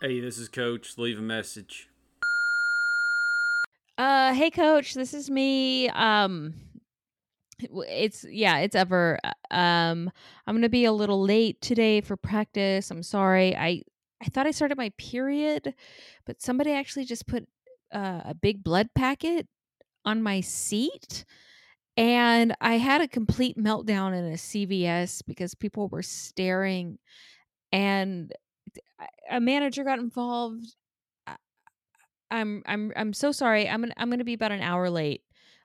[0.00, 0.98] Hey, this is Coach.
[0.98, 1.88] Leave a message.
[3.96, 4.94] Uh, hey, Coach.
[4.94, 5.88] This is me.
[5.88, 6.54] Um,
[7.58, 9.18] it's yeah, it's ever.
[9.24, 10.10] uh, Um,
[10.46, 12.90] I'm gonna be a little late today for practice.
[12.90, 13.56] I'm sorry.
[13.56, 13.82] I
[14.20, 15.74] I thought I started my period,
[16.26, 17.46] but somebody actually just put
[17.94, 19.46] uh, a big blood packet
[20.04, 21.24] on my seat.
[21.96, 26.98] And I had a complete meltdown in a CVS because people were staring
[27.72, 28.30] and
[29.30, 30.74] a manager got involved.
[31.26, 31.36] I-
[32.30, 33.68] I'm I'm I'm so sorry.
[33.68, 35.22] I'm gonna I'm gonna be about an hour late.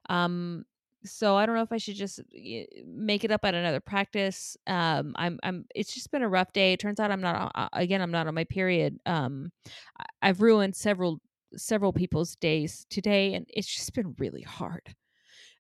[0.10, 0.66] Um,
[1.04, 2.20] so I don't know if I should just
[2.86, 4.56] make it up at another practice.
[4.68, 5.66] Um, I'm I'm.
[5.74, 6.74] It's just been a rough day.
[6.74, 8.02] It turns out I'm not uh, again.
[8.02, 9.00] I'm not on my period.
[9.06, 9.52] Um,
[10.22, 11.20] I've ruined several
[11.56, 14.96] several people's days today, and it's just been really hard.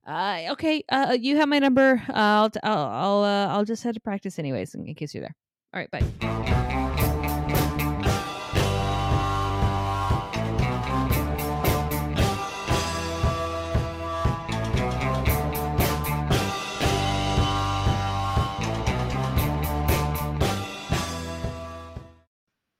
[0.05, 0.83] Uh, okay.
[0.89, 2.03] Uh, you have my number.
[2.09, 5.35] Uh, I'll I'll I'll, uh, I'll just head to practice anyways in case you're there.
[5.73, 5.89] All right.
[5.89, 6.77] Bye.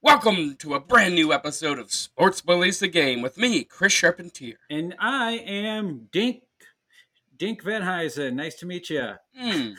[0.03, 4.55] Welcome to a brand new episode of Sports Bullies the Game with me, Chris Charpentier.
[4.69, 6.41] And I am Dink.
[7.37, 8.33] Dink Van Huysen.
[8.33, 9.11] Nice to meet you.
[9.37, 9.73] Hmm.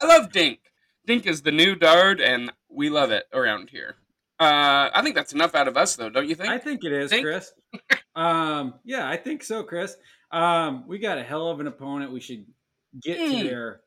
[0.00, 0.60] I love Dink.
[1.06, 3.96] Dink is the new Dard, and we love it around here.
[4.40, 6.48] Uh, I think that's enough out of us, though, don't you think?
[6.50, 7.24] I think it is, Dink?
[7.24, 7.52] Chris.
[8.16, 9.94] um, yeah, I think so, Chris.
[10.30, 12.12] Um, we got a hell of an opponent.
[12.12, 12.46] We should
[13.02, 13.42] get to Mm.
[13.44, 13.80] their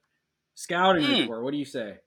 [0.55, 1.21] scouting Mm.
[1.21, 1.43] report.
[1.43, 1.97] What do you say?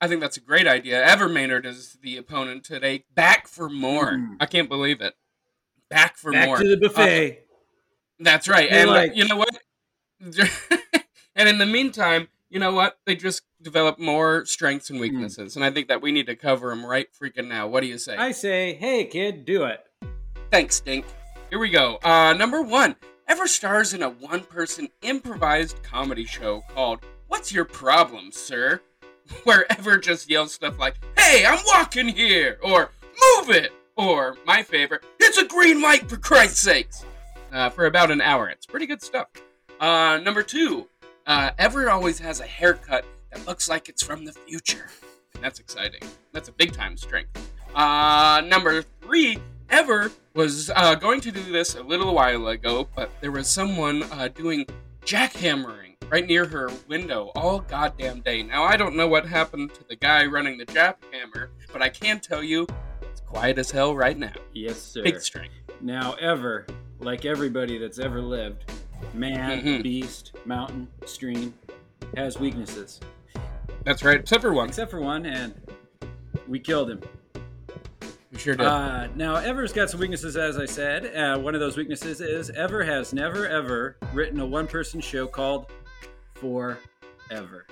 [0.00, 1.04] I think that's a great idea.
[1.04, 3.04] Ever Maynard is the opponent today.
[3.14, 4.12] Back for more.
[4.12, 4.36] Mm.
[4.40, 5.14] I can't believe it.
[5.90, 6.58] Back for Back more.
[6.58, 7.44] to the buffet.
[8.18, 8.70] That's right.
[8.70, 9.58] You're and uh, like- you know what?
[11.36, 12.98] and in the meantime, you know what?
[13.06, 16.68] They just develop more strengths and weaknesses, and I think that we need to cover
[16.68, 17.68] them right freaking now.
[17.68, 18.16] What do you say?
[18.16, 19.80] I say, hey, kid, do it.
[20.50, 21.06] Thanks, Stink.
[21.48, 21.98] Here we go.
[22.02, 22.96] Uh, number one.
[23.28, 26.98] Ever stars in a one-person improvised comedy show called
[27.28, 28.80] "What's Your Problem, Sir?"
[29.44, 32.90] Where Ever just yells stuff like "Hey, I'm walking here," or
[33.36, 37.04] "Move it," or my favorite, "It's a green light for Christ's sakes,"
[37.52, 38.48] uh, for about an hour.
[38.48, 39.28] It's pretty good stuff.
[39.80, 40.88] Uh, number two.
[41.26, 44.88] Uh, Ever always has a haircut that looks like it's from the future.
[45.34, 46.00] And that's exciting.
[46.32, 47.30] That's a big time strength.
[47.74, 49.38] Uh, number three,
[49.68, 54.02] Ever was uh, going to do this a little while ago, but there was someone
[54.04, 54.66] uh, doing
[55.04, 58.42] jackhammering right near her window all goddamn day.
[58.42, 62.20] Now, I don't know what happened to the guy running the jackhammer, but I can
[62.20, 62.66] tell you
[63.02, 64.32] it's quiet as hell right now.
[64.52, 65.02] Yes, sir.
[65.02, 65.54] Big strength.
[65.80, 66.66] Now, ever,
[67.00, 68.64] like everybody that's ever lived,
[69.14, 69.82] man, Mhm.
[69.82, 71.54] beast, mountain, stream,
[72.16, 73.00] has weaknesses.
[73.84, 74.68] That's right, except for one.
[74.68, 75.54] Except for one, and
[76.48, 77.00] we killed him.
[78.32, 78.66] We sure did.
[78.66, 81.14] Uh, now, Ever's got some weaknesses, as I said.
[81.16, 85.26] Uh, one of those weaknesses is Ever has never, ever written a one person show
[85.26, 85.66] called
[86.40, 87.66] Forever,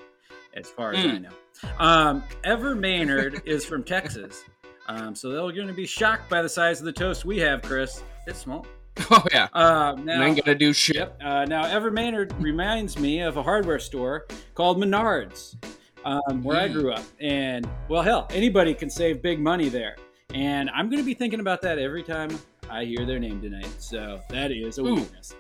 [0.54, 1.22] as far as I Mm.
[1.22, 1.30] know.
[1.78, 4.44] Um, Ever Maynard is from Texas.
[4.86, 7.62] Um, so they're going to be shocked by the size of the toast we have,
[7.62, 8.02] Chris.
[8.26, 8.66] It's small.
[9.10, 9.48] oh, yeah.
[9.52, 11.12] Uh, now, I ain't gonna do shit.
[11.22, 15.56] Uh, now, Ever Maynard reminds me of a hardware store called Menards,
[16.04, 16.72] um, where I Mm.
[16.72, 17.04] grew up.
[17.20, 19.96] And, well, hell, anybody can save big money there.
[20.34, 22.30] And I'm going to be thinking about that every time
[22.70, 23.70] I hear their name tonight.
[23.78, 24.96] So that is a Ooh.
[24.96, 25.34] weakness.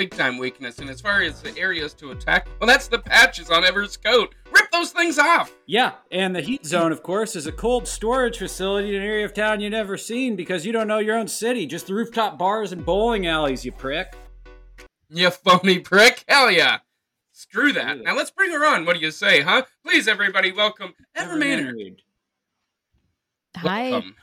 [0.00, 0.78] Big time weakness.
[0.78, 4.34] And as far as the areas to attack, well, that's the patches on Ever's coat.
[4.50, 5.52] Rip those things off.
[5.66, 5.92] Yeah.
[6.10, 9.34] And the heat zone, of course, is a cold storage facility in an area of
[9.34, 11.66] town you've never seen because you don't know your own city.
[11.66, 14.16] Just the rooftop bars and bowling alleys, you prick.
[15.10, 16.24] You phony prick.
[16.26, 16.78] Hell yeah.
[17.32, 17.96] Screw that.
[17.96, 18.02] Screw.
[18.02, 18.86] Now let's bring her on.
[18.86, 19.64] What do you say, huh?
[19.84, 22.00] Please, everybody, welcome Ever Maynard.
[23.54, 23.90] Hi.
[23.90, 24.14] Welcome.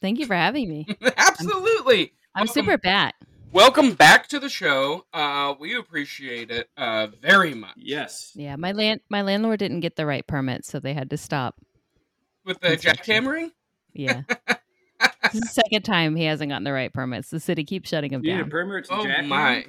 [0.00, 0.86] Thank you for having me.
[1.18, 2.14] Absolutely.
[2.34, 3.14] I'm Welcome- super bat.
[3.52, 5.06] Welcome back to the show.
[5.12, 7.74] Uh, we appreciate it uh, very much.
[7.76, 8.30] Yes.
[8.36, 11.56] Yeah, my land my landlord didn't get the right permit, so they had to stop.
[12.44, 13.24] With the Construction.
[13.24, 13.50] jackhammering?
[13.92, 14.22] Yeah.
[15.22, 17.30] this is the second time he hasn't gotten the right permits.
[17.30, 18.50] The city keeps shutting him You need a down.
[18.50, 19.26] permit to Oh jackhammer?
[19.28, 19.66] my.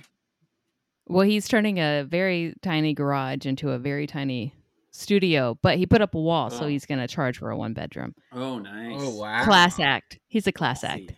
[1.08, 4.54] Well, he's turning a very tiny garage into a very tiny
[4.92, 6.68] studio, but he put up a wall, so Oh.
[6.68, 8.14] he's going to charge for a one bedroom.
[8.32, 8.96] Oh, nice.
[9.00, 9.44] Oh wow.
[9.44, 10.20] Class act.
[10.28, 11.08] He's a class Classy.
[11.10, 11.14] act.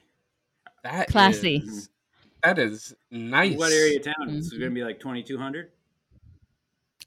[0.84, 1.58] That Classy.
[1.58, 1.90] is-
[2.44, 3.58] that is nice.
[3.58, 4.30] What area of town?
[4.30, 4.60] Is it Mhm.
[4.60, 5.72] going to be like 2200?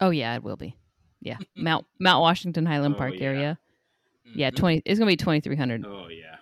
[0.00, 0.76] Oh yeah, it will be.
[1.20, 3.26] Yeah, Mount Mount Washington Highland Oh, Park yeah.
[3.26, 3.58] area.
[4.34, 4.56] Yeah, Mhm.
[4.56, 4.82] twenty.
[4.84, 5.84] It's gonna be twenty three hundred.
[5.86, 6.36] Oh, yeah.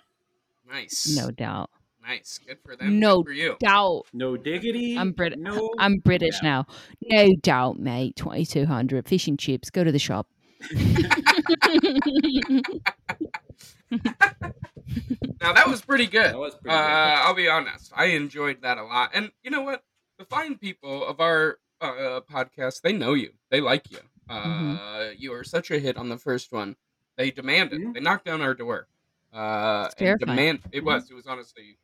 [0.68, 1.14] Nice.
[1.16, 1.70] No doubt.
[2.02, 2.38] Nice.
[2.46, 2.98] Good for them.
[2.98, 3.56] No Good for you.
[3.60, 4.02] Doubt.
[4.12, 4.98] No diggity.
[4.98, 5.72] I'm Brit- No.
[5.78, 6.48] I'm British Yeah.
[6.48, 6.66] now.
[7.02, 8.16] No doubt, mate.
[8.16, 9.06] Twenty two hundred.
[9.08, 9.70] Fish and chips.
[9.70, 10.26] Go to the shop.
[15.40, 16.32] Now that was pretty good.
[16.32, 17.22] That was pretty Uh, good.
[17.26, 17.92] I'll be honest.
[17.94, 19.10] I enjoyed that a lot.
[19.14, 19.82] And you know what?
[20.18, 23.32] The fine people of our uh, podcast, they know you.
[23.50, 23.98] They like you.
[24.28, 25.14] Uh, Mhm.
[25.18, 26.76] You were such a hit on the first one.
[27.16, 27.80] They demanded.
[27.80, 27.94] Mhm.
[27.94, 28.88] They knocked down our door.
[29.34, 30.36] Uh, and terrifying.
[30.36, 30.60] demand.
[30.72, 30.86] It Mhm.
[30.86, 31.10] was.
[31.10, 31.76] It was honestly.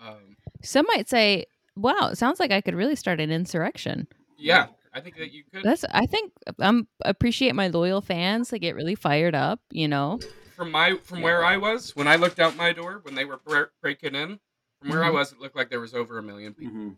[0.00, 1.46] Um, Some might say,
[1.76, 4.06] "Wow, it sounds like I could really start an insurrection."
[4.38, 5.64] yeah, I think that you could.
[5.64, 5.84] That's.
[5.90, 8.50] I think I'm appreciate my loyal fans.
[8.50, 9.60] They get really fired up.
[9.70, 10.20] You know.
[10.54, 13.38] From my from where I was when I looked out my door when they were
[13.44, 14.38] bre- breaking in.
[14.80, 15.14] From where I Mhm.
[15.14, 16.74] was, it looked like there was over a million people.
[16.76, 16.96] Mhm.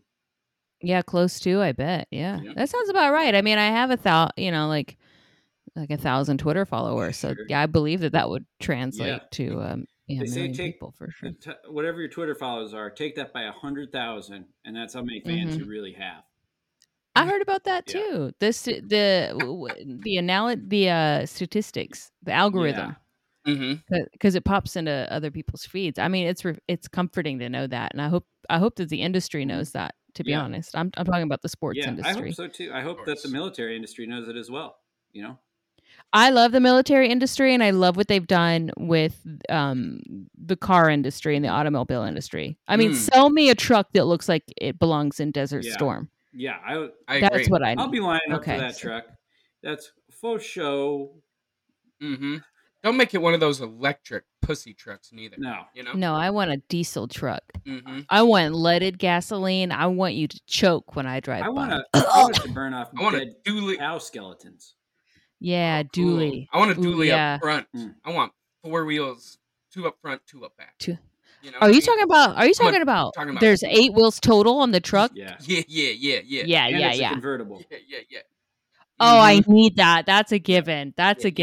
[0.81, 1.61] Yeah, close to.
[1.61, 2.07] I bet.
[2.11, 2.53] Yeah, Yeah.
[2.55, 3.33] that sounds about right.
[3.33, 4.29] I mean, I have a thou.
[4.37, 4.97] You know, like
[5.75, 7.17] like a thousand Twitter followers.
[7.17, 7.45] So Sure.
[7.49, 9.27] yeah, I believe that that would translate Yeah.
[9.31, 11.31] to um, yeah, a They say million take- people for sure.
[11.31, 15.01] T- whatever your Twitter followers are, take that by a hundred thousand, and that's how
[15.01, 15.59] many fans Mhm.
[15.59, 16.23] you really have.
[17.15, 18.31] I heard about that too.
[18.39, 22.95] The st- the w- w- the anal- the uh, statistics, the algorithm,
[23.47, 23.95] Mm-hmm.
[24.11, 25.97] because it pops into other people's feeds.
[25.97, 28.89] I mean, it's re- it's comforting to know that, and I hope I hope that
[28.89, 29.95] the industry knows that.
[30.15, 30.41] To be Yeah.
[30.41, 32.71] honest, I'm I'm talking about the sports yeah, I hope so too.
[32.73, 34.77] I hope that the military industry knows it as well.
[35.13, 35.39] You know,
[36.11, 40.01] I love the military industry, and I love what they've done with um,
[40.35, 42.57] the car industry and the automobile industry.
[42.67, 42.95] I mean, Mm.
[42.95, 45.73] sell me a truck that looks like it belongs in Desert Yeah.
[45.73, 46.09] Storm.
[46.33, 47.47] yeah, I, I That's agree.
[47.47, 47.75] what I.
[47.77, 49.05] I'll be lining up Okay, for that so- truck.
[49.61, 51.11] That's faux show.
[52.01, 52.37] Mm-hmm.
[52.83, 55.35] Don't make it one of those electric pussy trucks, neither.
[55.39, 55.93] No, You know.
[55.93, 57.41] No, I want a diesel truck.
[57.65, 58.01] Mm-hmm.
[58.09, 59.71] I want leaded gasoline.
[59.71, 61.99] I want you to choke when I drive I want by.
[61.99, 62.05] to.
[62.07, 63.77] Want it to burn off I want dead a dually.
[63.79, 64.75] cow skeletons.
[65.39, 66.47] Yeah, Ooh, dually.
[66.53, 67.35] I want a Ooh, dually yeah.
[67.35, 67.67] up front.
[67.75, 67.95] Mm.
[68.05, 68.31] I want
[68.63, 69.37] four wheels,
[69.73, 70.75] two up front, two up back.
[70.79, 70.97] Two-
[71.43, 71.81] You know Are you mean?
[71.81, 72.35] talking about?
[72.37, 73.13] Are you I'm a- talking about?
[73.15, 75.11] talking about- There's eight wheels total on the truck.
[75.15, 77.09] Yeah, Yeah, yeah, yeah, yeah, Yeah, and yeah, it's yeah.
[77.09, 77.63] a convertible.
[77.71, 78.19] yeah, yeah, yeah.
[78.99, 79.47] Oh, I Mhm.
[79.47, 80.05] need that.
[80.07, 80.93] That's a given.
[80.97, 81.35] That's Yeah, a yeah.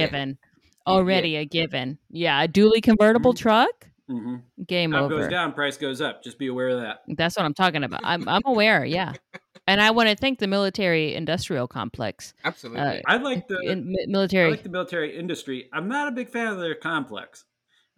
[0.87, 0.97] Given.
[0.97, 1.99] Yeah, Already a given.
[2.11, 3.39] Yeah, a dually convertible Mhm.
[3.39, 3.87] truck.
[4.09, 4.37] hmm
[4.67, 5.21] Game Top over.
[5.21, 6.23] goes down, price goes up.
[6.23, 7.03] Just be aware of that.
[7.09, 8.01] That's what I'm talking about.
[8.05, 8.85] I'm I'm aware.
[8.85, 9.15] Yeah,
[9.67, 12.83] and I want to thank the military industrial complex, Absolutely.
[12.83, 14.51] Uh, I like the in, mi- I military.
[14.51, 15.69] like the military industry.
[15.73, 17.45] I'm not a big fan of their complex.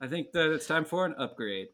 [0.00, 1.68] I think that it's time for an upgrade.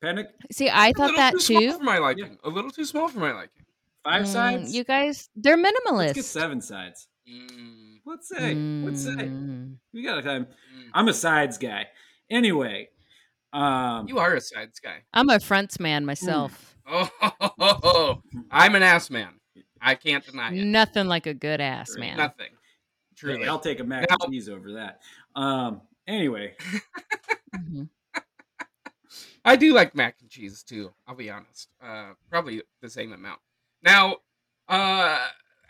[0.00, 2.38] Panic See, I thought little that too small for my liking.
[2.44, 3.64] A little too small for my liking.
[4.02, 4.74] five Mm, sides.
[4.74, 6.14] You guys, they're Let's minimalist.
[6.14, 7.08] get seven sides.
[7.28, 8.54] Mm, Let's say.
[8.54, 9.10] Let's say.
[9.14, 9.76] Mm.
[9.92, 10.46] We got time.
[10.46, 10.88] mm.
[10.92, 11.86] I'm a sides guy.
[12.30, 12.88] Anyway,
[13.52, 14.98] um, You are a sides guy.
[15.12, 16.76] I'm a fronts man myself.
[16.86, 18.20] Oh,
[18.50, 19.40] I'm an ass man.
[19.80, 20.64] I can't deny it.
[20.64, 22.16] Nothing like a good ass man.
[22.16, 22.50] Nothing.
[23.16, 23.46] Truly.
[23.46, 25.00] I'll take a mac Now- and cheese over that.
[25.36, 26.54] Um, anyway,
[27.54, 27.88] Mhm.
[29.44, 30.92] I do like mac and cheese too.
[31.06, 31.68] I'll be honest.
[31.82, 33.40] Uh, probably the same amount.
[33.82, 34.16] Now,
[34.68, 35.18] uh,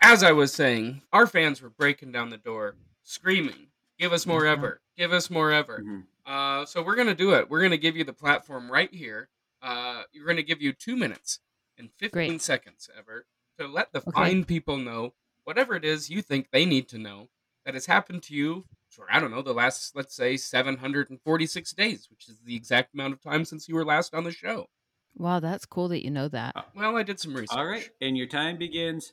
[0.00, 3.68] as I was saying, our fans were breaking down the door, screaming,
[3.98, 4.52] "Give us more Mhm.
[4.52, 4.80] ever!
[4.96, 6.06] Give us more ever!" mhm.
[6.26, 7.50] Uh, so we're gonna do it.
[7.50, 9.28] We're gonna give you the platform right here.
[9.60, 11.40] Uh, you're gonna give you two minutes
[11.76, 12.42] and 15 Great.
[12.42, 13.26] seconds ever
[13.58, 14.10] to let the Okay.
[14.12, 15.14] fine people know
[15.44, 17.28] whatever it is you think they need to know
[17.64, 22.08] that has happened to you for I don't know the last let's say 746 days,
[22.10, 24.70] which is the exact amount of time since you were last on the show.
[25.16, 26.54] Wow, that's cool that you know that.
[26.74, 27.56] Well, I did some research.
[27.56, 29.12] all right, and your time begins.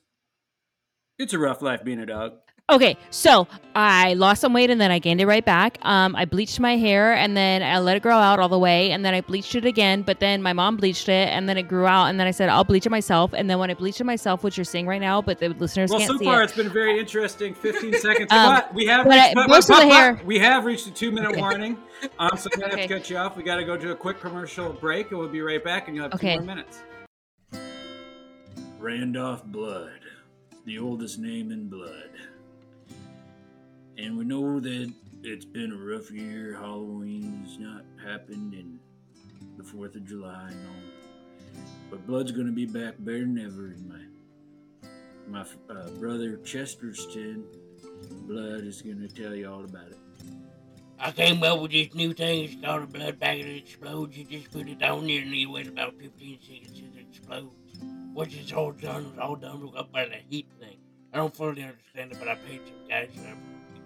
[1.22, 2.34] It's a rough life being a dog.
[2.68, 5.78] Okay, so I lost some weight and then I gained it right back.
[5.84, 8.92] Um, I bleached my hair and then I let it grow out all the way
[8.92, 10.02] and then I bleached it again.
[10.02, 12.50] But then my mom bleached it and then it grew out and then I said
[12.50, 13.34] I'll bleach it myself.
[13.34, 15.92] And then when I bleached it myself, which you're seeing right now, but the listeners
[15.92, 16.46] Well, can't so see far it.
[16.46, 18.32] it's been very interesting 15 seconds.
[18.32, 20.86] Um, we have but reached, I- but- most but- of the hair- we have reached
[20.86, 21.42] the two minute Okay.
[21.42, 21.78] warning.
[22.18, 22.82] Um, so I'm gonna Okay.
[22.84, 23.38] have to cut you off.
[23.38, 25.88] We got to go to a quick commercial break, and we'll be right back.
[25.88, 26.36] And you'll have Okay.
[26.38, 26.80] two more minutes.
[28.80, 29.92] Randolph Blood,
[30.66, 32.12] the oldest name in blood,
[33.98, 36.58] and we know that it's been a rough year.
[36.60, 38.80] Halloween's not happened, and
[39.58, 41.62] the Fourth of July, and all.
[41.90, 43.68] But blood's gonna be back better than ever.
[43.68, 47.46] And my my uh, brother Chesterton
[48.28, 49.98] Blood is gonna tell you all about it.
[51.00, 52.44] I came up with this new thing.
[52.44, 54.16] It's called a blood bag it explodes.
[54.16, 58.16] You just put it on there and you wait about 15 seconds and it explodes.
[58.16, 60.78] Once it's all done, it's all done up by the heat thing.
[61.14, 63.38] I don't fully understand it, but I paid some guys and I'm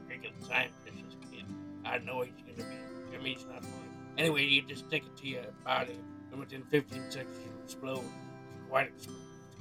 [0.07, 1.17] freaking scientist.
[1.31, 1.45] kid.
[1.83, 3.15] I know he's gonna be.
[3.15, 3.89] I mean, it's not fun.
[4.17, 5.99] Anyway, you just stick it to your body,
[6.31, 7.99] and within 15 seconds you explode.
[7.99, 9.07] It's quite, it's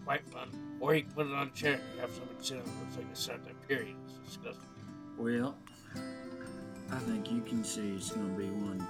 [0.05, 0.79] quite fun.
[0.81, 2.69] Or you can put it on a chair and you have somebody sit on it.
[2.69, 3.97] It looks like a Sunday period.
[4.07, 4.69] It's disgusting.
[5.19, 5.57] Well,
[6.91, 8.87] I think you can see it's gonna be one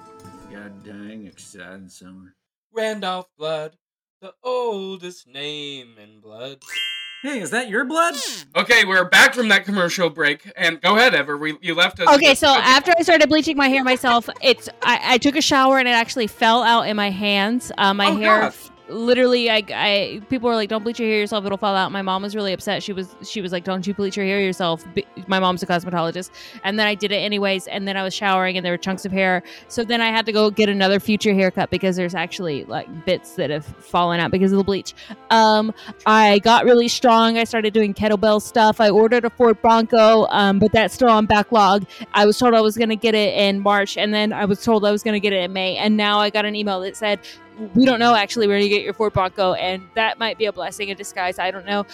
[0.50, 2.34] goddamn exciting summer.
[2.72, 3.76] Randolph Blood,
[4.24, 6.56] the oldest name in blood.
[7.22, 8.14] Hey, is that your blood?
[8.56, 11.36] Okay, we're back from that commercial break, and go ahead, Ever.
[11.36, 12.08] We, you left us.
[12.16, 15.78] Okay, so after I started bleaching my hair myself, it's I, I took a shower
[15.78, 17.70] and it actually fell out in my hands.
[17.76, 18.54] Uh, my Oh, hair, God.
[18.94, 22.02] Literally, I, I people were like, "Don't bleach your hair yourself; it'll fall out." My
[22.02, 22.82] mom was really upset.
[22.82, 25.66] She was she was like, "Don't you bleach your hair yourself?" B- My mom's a
[25.66, 26.30] cosmetologist,
[26.62, 27.66] and then I did it anyways.
[27.66, 30.24] And then I was showering and there were chunks of hair, so then I had
[30.26, 34.30] to go get another future haircut because there's actually like bits that have fallen out
[34.30, 34.94] because of the bleach.
[35.30, 35.72] Um,
[36.06, 37.36] I got really strong.
[37.38, 38.80] I started doing kettlebell stuff.
[38.80, 41.86] I ordered a Ford Bronco, um, but that's still on backlog.
[42.12, 44.62] I was told I was going to get it in March, and then I was
[44.62, 46.80] told I was going to get it in May, and now I got an email
[46.80, 47.20] that said,
[47.74, 50.52] "We don't know actually where you get your Ford Bronco," and that might be a
[50.52, 51.38] blessing in disguise.
[51.38, 51.86] I don't know.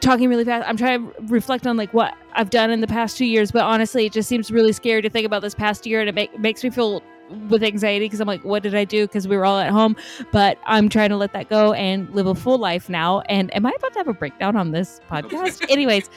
[0.00, 3.18] Talking really fast, I'm trying to reflect on like what I've done in the past
[3.18, 6.00] two years, but honestly, it just seems really scary to think about this past year,
[6.00, 7.02] and it make, makes me feel
[7.48, 9.06] with anxiety because I'm like, what did I do?
[9.06, 9.96] Because we were all at home,
[10.32, 13.20] but I'm trying to let that go and live a full life now.
[13.22, 15.64] And am I about to have a breakdown on this podcast?
[15.70, 16.08] Anyways,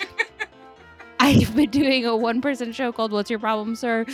[1.19, 4.05] I've been doing a one person show called What's Your Problem, Sir?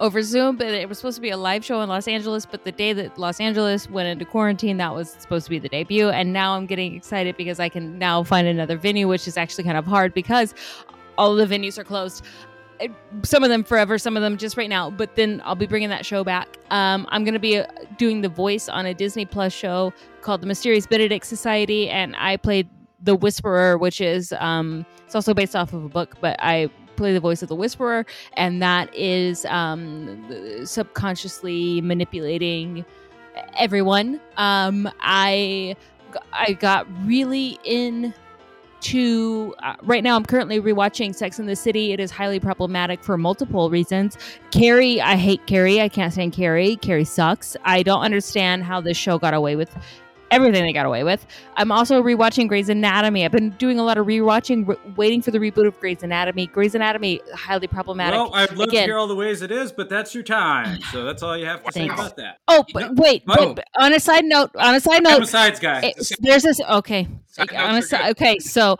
[0.00, 2.46] Over Zoom, but it was supposed to be a live show in Los Angeles.
[2.46, 5.68] But the day that Los Angeles went into quarantine, that was supposed to be the
[5.68, 6.08] debut.
[6.08, 9.64] And now I'm getting excited because I can now find another venue, which is actually
[9.64, 10.54] kind of hard because
[11.16, 12.24] all the venues are closed.
[13.24, 14.90] Some of them forever, some of them just right now.
[14.90, 16.58] But then I'll be bringing that show back.
[16.70, 17.66] Um, I'm going to be uh,
[17.96, 22.36] doing the voice on a Disney Plus show called The Mysterious Benedict Society, and I
[22.36, 22.68] played
[23.02, 27.12] the Whisperer, which is um, it's also based off of a book, but I play
[27.12, 32.84] the voice of the Whisperer, and that is um, subconsciously manipulating
[33.58, 34.20] everyone.
[34.36, 35.76] Um, I
[36.32, 38.14] I got really in
[38.80, 41.92] to uh, right now i'm currently rewatching sex in the city.
[41.92, 44.16] It is highly problematic for multiple reasons.
[44.52, 45.80] Carrie i hate carrie.
[45.80, 46.76] I can't stand carrie.
[46.76, 47.56] Carrie sucks.
[47.64, 49.76] I don't understand how this show got away with
[50.30, 53.96] everything they got away with i'm also rewatching grey's anatomy i've been doing a lot
[53.96, 58.34] of rewatching re- waiting for the reboot of grey's anatomy grey's anatomy highly problematic Well,
[58.34, 58.82] I'd love Again.
[58.82, 60.78] to hear all the ways it is, but that's your time.
[60.92, 62.38] So that's all you have to say about that.
[62.48, 63.54] oh but know- wait Oh.
[63.54, 65.80] but on a side note on a side note a sides guy.
[65.82, 68.76] it- there's this okay Side on a si- okay so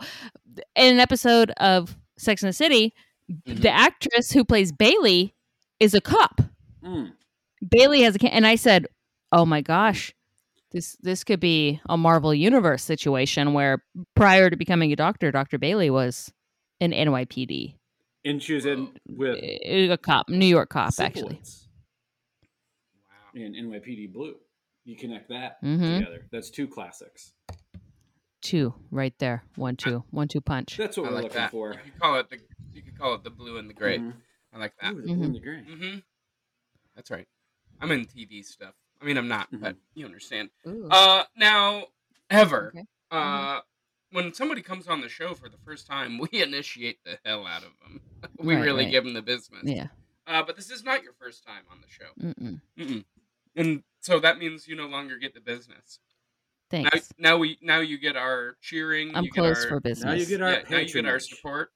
[0.75, 2.93] in an episode of sex and the city
[3.31, 3.61] Mhm.
[3.61, 5.33] the actress who plays bailey
[5.79, 6.41] is a cop
[6.83, 7.11] Mm.
[7.69, 8.87] bailey has a ca- and i said
[9.31, 10.13] oh my gosh
[10.71, 13.83] this this could be a marvel universe situation where
[14.15, 16.31] prior to becoming a doctor dr bailey was
[16.81, 17.75] an nypd
[18.25, 21.67] And she was in with a cop new york cop actually Siblings
[23.35, 23.41] Wow.
[23.41, 24.35] in NYPD Blue.
[24.85, 25.99] You connect that Mhm.
[25.99, 26.25] together.
[26.31, 27.33] That's two classics.
[28.41, 31.51] two right there one two one two punch That's what I we're like looking that.
[31.51, 31.73] for.
[31.73, 32.39] You could call it the
[32.73, 33.99] you could call it the blue and the gray.
[33.99, 34.13] Mhm.
[34.53, 34.93] I like that.
[34.93, 35.61] Ooh, the blue and the gray.
[35.61, 35.99] Mm-hmm.
[36.95, 37.27] That's right.
[37.81, 38.73] I'm in TV stuff.
[39.01, 39.61] I mean, I'm not, Mhm.
[39.61, 40.49] but you understand.
[40.67, 40.87] Ooh.
[40.89, 41.87] Uh, now,
[42.29, 42.85] ever, Okay.
[43.11, 43.61] uh,
[44.11, 47.63] when somebody comes on the show for the first time, we initiate the hell out
[47.63, 48.01] of them.
[48.37, 48.91] we Right, really right.
[48.91, 49.63] give them the business.
[49.63, 49.87] yeah
[50.27, 52.61] Uh, but this is not your first time on the show, Mm-mm.
[52.77, 53.05] Mm-mm.
[53.55, 55.99] and so that means you no longer get the business.
[56.71, 59.15] Now, thanks now we now you get our cheering.
[59.15, 61.05] i'm you get closed our, for business Now you get our yeah, now you get
[61.07, 61.71] our support.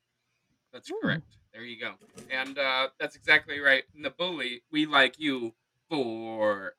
[0.71, 0.99] That's Ooh.
[1.01, 1.37] correct.
[1.51, 1.93] There you go.
[2.29, 3.83] And uh, that's exactly right.
[3.95, 5.53] And the bully, we like you
[5.93, 6.73] forever.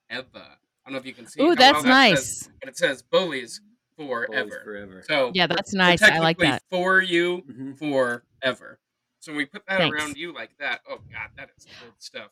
[0.86, 1.40] I don't know if you can see.
[1.42, 2.50] Ooh, how that's well that says, nice.
[2.60, 3.60] but it says bullies
[3.96, 4.60] Boys forever.
[4.64, 5.02] forever.
[5.06, 6.02] So Yeah, that's nice.
[6.02, 6.62] I like that.
[6.70, 7.78] For you Mhm.
[7.78, 8.80] forever.
[9.20, 9.94] So when we put that Thanks.
[9.94, 12.30] around you like that, oh god, that is good stuff.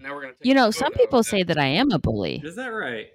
[0.00, 0.32] Now we're gonna.
[0.32, 3.10] Take You know, some people of say that I am a bully Is that right?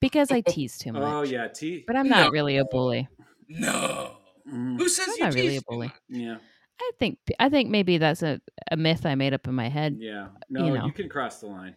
[0.00, 1.02] because I tease too much.
[1.02, 1.84] Oh yeah, T.
[1.86, 2.30] But I'm not No.
[2.30, 3.08] really a bully.
[3.48, 4.16] No.
[4.48, 4.78] Mhm.
[4.78, 5.92] Who says I'm you not really a bully.
[6.08, 6.38] Yeah,
[6.80, 8.40] I think I think maybe that's a,
[8.70, 9.96] a myth I made up in my head.
[9.98, 10.28] yeah.
[10.48, 10.90] No, you, know.
[10.90, 11.74] can cross the line.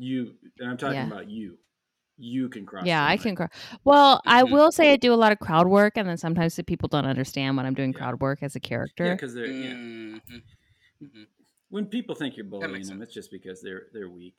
[0.00, 1.06] You and I'm talking Yeah.
[1.06, 1.58] about you.
[2.16, 2.84] You can cross.
[2.86, 3.34] Yeah, I can.
[3.34, 3.44] Cr-
[3.84, 6.62] well, I will say I do a lot of crowd work, and then sometimes the
[6.64, 7.98] people don't understand when I'm doing Yeah.
[7.98, 9.04] crowd work as a character.
[9.06, 9.72] Yeah, because they're yeah.
[9.74, 10.20] Mhm.
[11.02, 11.26] Mhm.
[11.68, 13.02] when people think you're bullying them, sense.
[13.04, 14.36] it's just because they're they're weak.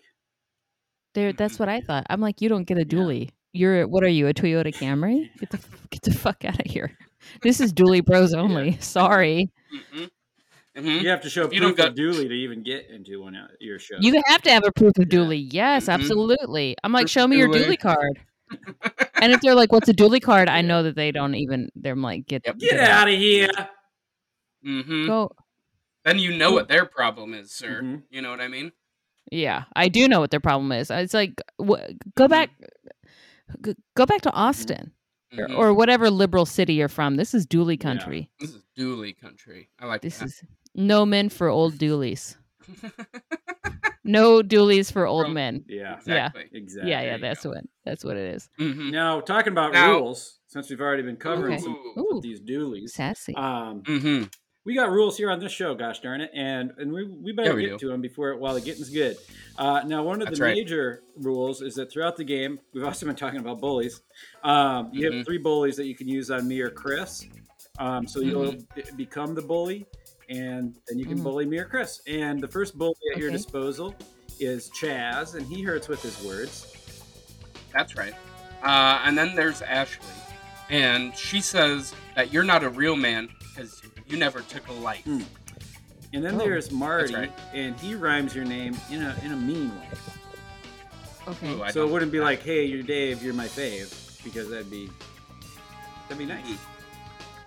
[1.14, 1.60] They're, that's Mhm.
[1.60, 2.06] what I thought.
[2.10, 2.86] I'm like, you don't get a Yeah.
[2.86, 3.30] dually.
[3.54, 4.28] You're what are you?
[4.28, 5.30] A Toyota Camry?
[5.40, 6.98] Get the f- get the fuck out of here.
[7.42, 8.78] This is dually bros only.
[8.80, 9.50] Sorry.
[9.94, 10.10] Mhm.
[10.78, 11.02] Mhm.
[11.02, 13.36] You have to show If you proof don't of dually to even get into one
[13.36, 14.00] of your shows.
[14.02, 15.20] You have to have a proof of Yeah.
[15.20, 15.48] dually.
[15.52, 15.94] Yes, Mhm.
[15.94, 16.76] absolutely.
[16.84, 17.66] I'm like, Proof show me your dually.
[17.76, 18.20] dually card.
[19.24, 21.70] And if they're like, "What's a dually card?" I know that they don't even.
[21.76, 22.58] They're like, "Get Yep.
[22.58, 23.50] get out of here.
[24.66, 25.06] Mm-hmm.
[25.08, 25.32] Go.
[26.06, 27.82] Then you know what their problem is, sir.
[27.84, 28.04] Mhm.
[28.10, 28.72] You know what I mean?
[29.32, 30.90] Yeah, I do know what their problem is.
[30.90, 31.86] It's like, wh-
[32.16, 32.30] go Mhm.
[32.30, 32.50] back,
[33.64, 34.92] g- go back to Austin
[35.38, 35.58] or, Mhm.
[35.58, 37.16] or whatever liberal city you're from.
[37.18, 38.32] This is dually country.
[38.40, 39.70] This is dually country.
[39.80, 40.26] I like This that.
[40.26, 40.44] is
[40.76, 42.36] no men for old duallies.
[44.04, 45.34] No duallies for old Bro.
[45.36, 45.64] men.
[45.68, 46.46] Yeah, exactly.
[46.54, 46.90] exactly.
[46.90, 47.52] Yeah, yeah, that's go.
[47.52, 48.50] what that's what it is.
[48.60, 48.92] Mhm.
[48.92, 50.40] Now talking about Now- rules.
[50.48, 51.62] since we've already been covering Okay.
[51.62, 52.18] some Ooh.
[52.18, 53.36] of these duallies, Sassy.
[53.36, 54.24] um, Mm-hmm.
[54.66, 55.76] we got rules here on this show.
[55.76, 57.78] Gosh darn it, and and we, we better Yeah, we get do.
[57.78, 59.18] to them before while the getting's good.
[59.56, 60.56] Uh, now, one of That's the right.
[60.56, 64.02] major rules is that throughout the game, we've also been talking about bullies.
[64.44, 65.18] Um, you Mhm.
[65.18, 67.24] have three bullies that you can use on me or Chris.
[67.78, 68.76] Um, so you'll Mm-hmm.
[68.76, 69.86] b- become the bully,
[70.32, 71.24] and then you can Mhm.
[71.24, 72.02] bully me or Chris.
[72.08, 73.94] And the first bully at your disposal
[74.40, 76.66] is Chaz, and he hurts with his words.
[77.74, 78.14] That's right.
[78.64, 80.08] Uh, and then there's Ashley,
[80.70, 85.04] and she says that you're not a real man because you never took a life.
[85.06, 85.26] Mm.
[86.14, 87.32] And then Oh, there's Marty, right.
[87.54, 89.88] and he rhymes your name in a in a mean way.
[91.28, 91.54] okay.
[91.54, 94.90] Ooh, so it wouldn't be like, "Hey, you're Dave, you're my fave," because that'd be
[96.08, 96.46] that'd be nice.
[96.46, 96.58] Mm.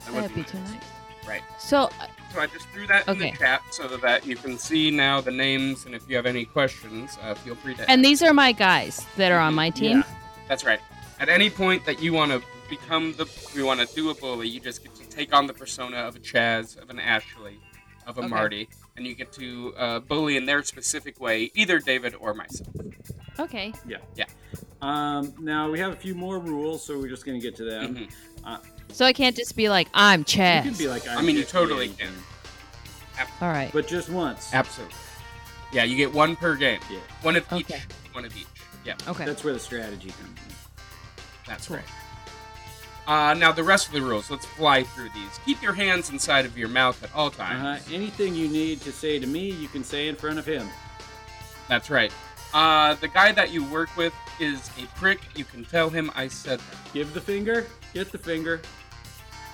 [0.06, 0.50] That would That'd be nice.
[0.50, 0.82] too nice.
[1.28, 1.42] Right.
[1.58, 4.90] So, uh, So I just threw that in the chat so that you can see
[4.90, 7.88] now the names, and if you have any questions, uh, feel free to.
[7.88, 9.98] and these are my guys that are on my team.
[9.98, 10.02] Yeah.
[10.48, 10.80] That's right.
[11.20, 14.48] At any point that you want to become the, we want to do a bully,
[14.48, 17.60] you just get to take on the persona of a Chaz, of an Ashley,
[18.04, 18.28] of a Okay.
[18.28, 22.74] Marty, and you get to uh, bully in their specific way, either David or myself.
[23.38, 23.72] Okay.
[23.86, 23.98] Yeah.
[24.16, 24.24] Yeah.
[24.82, 27.94] Um, now we have a few more rules, so we're just gonna get to them.
[27.94, 28.58] Mhm.
[28.90, 30.62] So I can't just be like, I'm You Chaz.
[30.64, 32.02] could be like, I mean, you totally Jesse,
[33.16, 33.26] can.
[33.40, 33.70] All right.
[33.72, 34.52] but just once.
[34.54, 34.94] Absolutely.
[35.72, 36.80] Yeah, you get one per game.
[36.90, 36.98] Yeah.
[37.22, 37.70] One of each.
[37.70, 37.82] Okay.
[38.12, 38.46] One of each.
[38.84, 39.24] Yeah, Okay.
[39.24, 40.54] That's where the strategy comes in.
[41.46, 41.78] that's Cool.
[41.78, 41.86] right.
[43.06, 44.30] Uh, now the rest of the rules.
[44.30, 45.38] Let's fly through these.
[45.44, 47.86] Keep your hands inside of your mouth at all times.
[47.92, 50.68] Anything you need to say to me, you can say in front of him.
[51.68, 52.12] That's right.
[52.54, 55.20] Uh, the guy that you work with is a prick.
[55.34, 56.92] You can tell him I said that.
[56.94, 58.60] Give the finger, get the finger.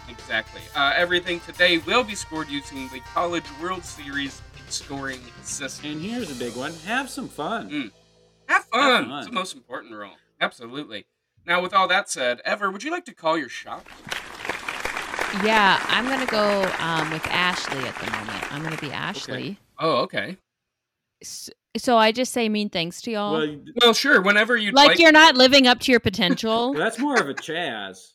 [0.08, 0.60] Exactly.
[0.74, 5.92] Uh, everything today will be scored using the College World Series scoring system.
[5.92, 7.70] And here's a big one: have some fun.
[7.70, 7.90] Mm.
[8.48, 9.08] Have fun.
[9.08, 9.18] fun.
[9.18, 10.14] It's the most important rule.
[10.40, 11.06] Absolutely.
[11.46, 13.86] Now, with all that said, Ever, would you like to call your shot?
[15.44, 18.52] Yeah, I'm gonna go um, with Ashley at the moment.
[18.52, 19.32] I'm gonna be Ashley.
[19.50, 19.58] Okay.
[19.78, 20.36] Oh, okay.
[21.22, 23.32] S- So I just say mean things to y'all.
[23.34, 24.20] Well, Well, sure.
[24.22, 24.98] Whenever you'd like, like.
[24.98, 26.72] you're not living up to your potential.
[26.72, 28.12] well, that's more of a Chaz.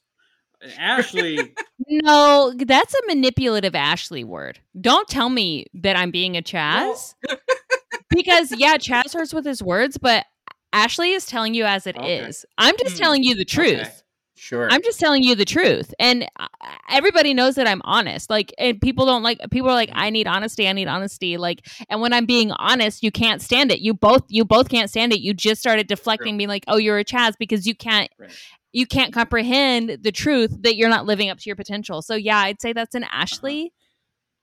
[0.77, 1.53] Ashley,
[1.87, 4.59] no, that's a manipulative Ashley word.
[4.79, 7.13] Don't tell me that I'm being a Chaz.
[8.09, 10.25] because yeah, Chaz hurts with his words, but
[10.73, 12.45] Ashley is telling you as it is.
[12.45, 12.53] Okay.
[12.57, 13.03] I'm just Hmm.
[13.03, 13.81] telling you the truth.
[13.81, 13.91] Okay.
[14.37, 14.67] Sure.
[14.69, 15.93] I'm just telling you the truth.
[15.97, 16.47] And uh,
[16.89, 18.29] everybody knows that I'm honest.
[18.29, 20.67] Like, and people don't like, people are like, I need honesty.
[20.67, 21.37] I need honesty.
[21.37, 23.79] Like, and when I'm being honest, you can't stand it.
[23.79, 25.21] You both, you both can't stand it.
[25.21, 28.37] You just started deflecting, being like, oh, you're a Chaz because you can't, Right.
[28.75, 32.01] You can't comprehend the truth that you're not living up to your potential.
[32.01, 33.71] So yeah, I'd say that's an Ashley.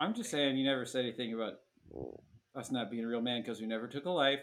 [0.00, 1.52] I'm just saying you never said anything about
[2.56, 4.40] us not being a real man because we never took a life.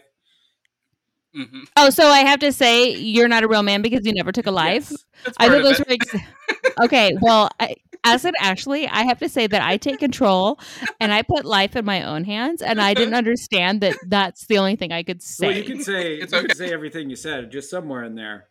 [1.36, 1.62] Mm-hmm.
[1.76, 4.46] Oh, so I have to say you're not a real man because you never took
[4.46, 4.92] a life.
[4.92, 5.04] Yes.
[5.24, 5.88] That's I part thought of those it.
[5.88, 7.16] were ex- okay.
[7.20, 7.74] Well, I,
[8.04, 10.60] as an Ashley, I have to say that I take control
[11.00, 14.58] and I put life in my own hands, and I didn't understand that that's the
[14.58, 15.48] only thing I could say.
[15.48, 18.49] Well, you can say It's you can say everything you said, just somewhere in there.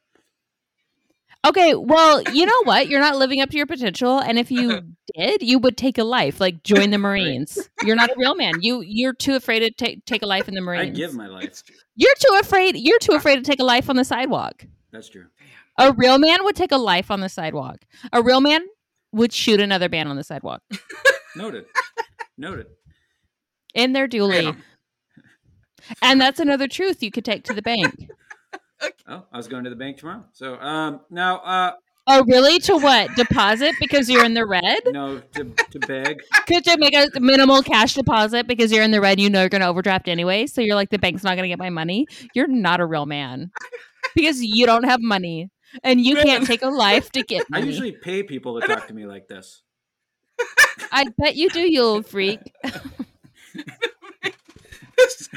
[1.45, 2.89] Okay, well, you know what?
[2.89, 4.81] You're not living up to your potential, and if you
[5.15, 7.69] did, you would take a life, like join the Marines.
[7.83, 8.61] You're not a real man.
[8.61, 10.97] You you're too afraid to take take a life in the Marines.
[10.97, 11.63] I give my life.
[11.95, 12.75] You're too afraid.
[12.77, 14.65] You're too afraid to take a life on the sidewalk.
[14.91, 15.25] That's true.
[15.77, 17.85] A real man would take a life on the sidewalk.
[18.11, 18.61] A real man
[19.11, 20.61] would shoot another man on the sidewalk
[21.35, 21.65] Noted.
[22.37, 22.67] Noted.
[23.73, 24.55] in their dually.
[26.01, 28.09] And that's another truth you could take to the bank.
[29.07, 30.25] Oh, I was going to the bank tomorrow.
[30.33, 31.71] So um now uh
[32.11, 32.57] Oh, really?
[32.61, 33.13] To what?
[33.15, 34.79] Deposit because you're in the red?
[34.87, 36.19] no to to beg.
[36.47, 39.19] Could you make a minimal cash deposit because you're in the red?
[39.19, 40.47] You know you're going to overdraft anyway.
[40.47, 42.07] So you're like, the bank's not going to get my money.
[42.33, 43.51] You're not a real man
[44.15, 45.51] because you don't have money
[45.83, 48.93] and you can't take a life to get I usually pay people to talk to
[48.95, 49.61] me like this.
[50.91, 52.39] I bet you do, you old freak.
[54.97, 55.29] this, is,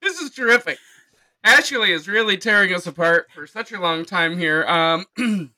[0.00, 0.78] this is terrific.
[1.44, 4.64] Ashley is really tearing us apart for such a long time here.
[4.64, 5.06] Um,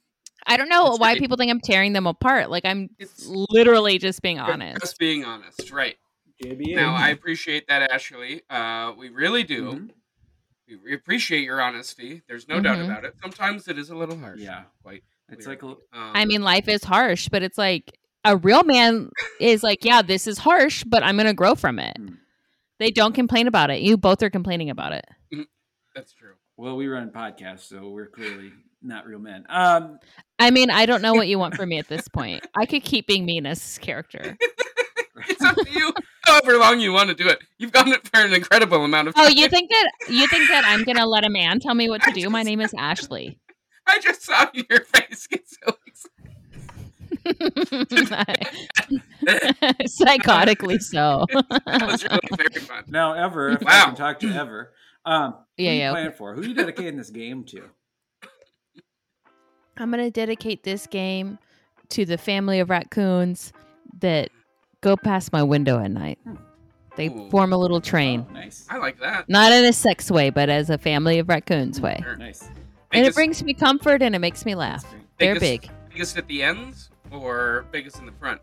[0.47, 1.21] I don't know why great.
[1.21, 2.51] people think I'm tearing them apart.
[2.51, 4.81] Like I'm It's- literally just being honest.
[4.81, 5.97] Just being honest, right?
[6.43, 6.75] JBA.
[6.77, 8.43] Now, I appreciate that, Ashley.
[8.51, 9.63] Uh, we really do.
[9.73, 9.91] Mhm.
[10.69, 12.23] We we appreciate your honesty.
[12.29, 12.87] There's no doubt Mhm.
[12.87, 13.15] about it.
[13.23, 14.41] Sometimes it is a little harsh.
[14.41, 14.65] Yeah.
[14.83, 15.05] quite.
[15.29, 19.11] It's like a- Um, I mean, life is harsh, but it's like a real man
[19.41, 21.97] is like, yeah, this is harsh, but I'm going to grow from it.
[21.97, 22.15] Hmm.
[22.79, 23.81] They don't complain about it.
[23.83, 25.05] You both are complaining about it.
[25.95, 26.35] That's true.
[26.57, 28.53] well, we run podcasts, so we're clearly
[28.83, 29.45] not real men.
[29.49, 29.99] Um
[30.39, 32.45] I mean, I don't know what you want from me at this point.
[32.57, 34.37] I could keep being mean as this character.
[35.29, 35.93] It's up to you.
[36.25, 37.39] However long you want to do it.
[37.59, 40.65] You've done it for an incredible amount of Oh, you think that you think that
[40.67, 42.29] I'm going to let a man tell me what to do?
[42.31, 43.39] My name is Ashley.
[43.87, 45.77] I just saw your face get so
[47.93, 48.47] excited.
[49.83, 51.27] Psychotically so.
[51.67, 52.85] That was really very fun.
[52.89, 53.85] Now, Ever, if I Wow.
[53.87, 54.73] can talk to Ever,
[55.05, 56.17] um, who Yeah, you yeah, okay.
[56.17, 56.35] for?
[56.35, 57.63] Who you dedicating this game to?
[59.77, 61.39] I'm going to dedicate this game
[61.91, 63.53] to the family of raccoons
[64.01, 64.31] that
[64.81, 66.19] go past my window at night.
[66.97, 67.31] They Ooh.
[67.31, 68.27] form a little train.
[68.29, 68.67] Oh, nice.
[68.69, 69.29] I like that.
[69.29, 72.01] Not in a sex way, but as a family of raccoons way.
[72.03, 72.17] Sure.
[72.17, 72.49] Nice.
[72.93, 74.85] And it brings me comfort and it makes me laugh.
[75.19, 75.71] They're biggest- big.
[75.91, 78.41] Biggest at the ends or biggest in the front?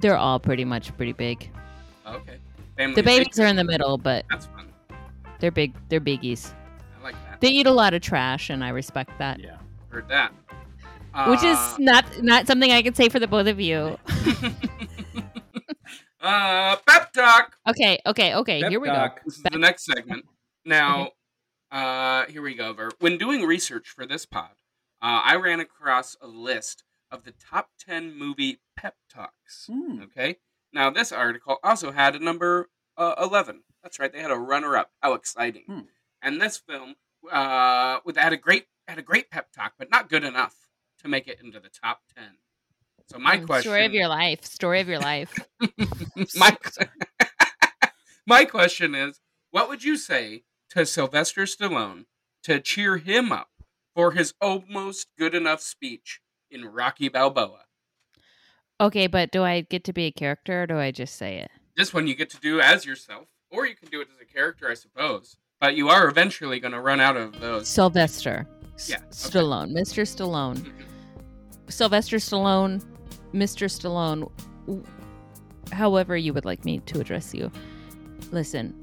[0.00, 1.48] They're all pretty much pretty big.
[2.06, 2.38] Okay.
[2.76, 4.69] Family The babies are in the middle, but That's fun.
[5.40, 5.74] They're big.
[5.88, 6.52] They're biggies.
[6.98, 7.40] I like that.
[7.40, 9.40] They eat a lot of trash, and I respect that.
[9.40, 9.56] Yeah.
[9.88, 10.32] Heard that.
[11.28, 13.98] Which is Uh, not not something I can say for the both of you.
[16.20, 17.56] uh, pep talk.
[17.68, 18.60] Okay, okay, okay.
[18.62, 19.20] Pep here we talk.
[19.24, 20.24] This is the next segment.
[20.64, 21.10] Now,
[21.72, 22.72] uh, here we go.
[22.72, 22.90] Ver.
[23.00, 24.50] When doing research for this pod,
[25.02, 29.66] uh, I ran across a list of the top 10 movie pep talks.
[29.66, 30.02] Hmm.
[30.02, 30.36] Okay.
[30.72, 33.62] Now, this article also had a number uh, 11.
[33.82, 34.12] That's right.
[34.12, 34.90] They had a runner up.
[35.00, 35.64] How exciting.
[35.66, 35.80] Hmm.
[36.22, 36.96] And this film
[37.30, 40.54] uh, with had a great had a great pep talk, but not good enough
[41.02, 42.24] to make it into the top 10.
[43.10, 43.46] So my go.
[43.46, 44.44] question Story of your life.
[44.44, 45.34] Story of your life.
[46.36, 46.56] my
[48.26, 52.06] my question is, what would you say to Sylvester Stallone
[52.44, 53.48] to cheer him up
[53.94, 57.64] for his almost good enough speech in Rocky Balboa?
[58.80, 61.50] Okay, but do I get to be a character or do I just say it?
[61.76, 64.24] This one you get to do as yourself, or you can do it as a
[64.32, 65.36] character, I suppose.
[65.60, 67.68] But you are eventually going to run out of those.
[67.68, 68.46] Sylvester.
[68.86, 69.06] Yeah, okay.
[69.10, 69.72] Stallone.
[69.72, 70.04] Mr.
[70.04, 70.56] Stallone.
[70.56, 70.72] Mhm.
[71.72, 72.82] Sylvester Stallone.
[73.34, 73.66] Mr.
[73.68, 74.30] Stallone.
[75.72, 77.50] However, you would like me to address you.
[78.32, 78.74] Listen,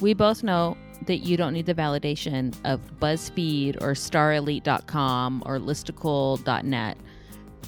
[0.00, 6.96] we both know that you don't need the validation of BuzzFeed or StarElite.com or Listicle.net.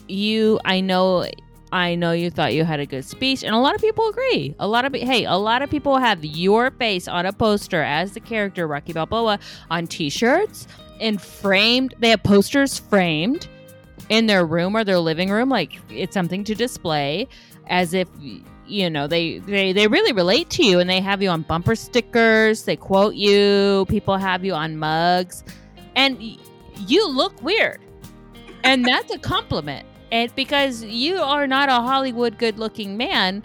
[0.08, 1.26] You, I know,
[1.72, 4.54] I know you thought you had a good speech, and a lot of people agree.
[4.58, 8.12] A lot of hey, a lot of people have your face on a poster as
[8.12, 9.38] the character Rocky Balboa
[9.70, 10.66] on T-shirts
[11.00, 11.94] and framed.
[12.00, 13.46] They have posters framed
[14.08, 17.28] in their room or their living room, like it's something to display,
[17.68, 18.08] as if
[18.66, 21.76] you know they they they really relate to you, and they have you on bumper
[21.76, 22.64] stickers.
[22.64, 23.86] They quote you.
[23.88, 25.44] People have you on mugs,
[25.94, 26.20] and
[26.88, 27.80] you look weird,
[28.64, 29.86] and that's a compliment.
[30.12, 33.42] And because you are not a Hollywood good-looking man,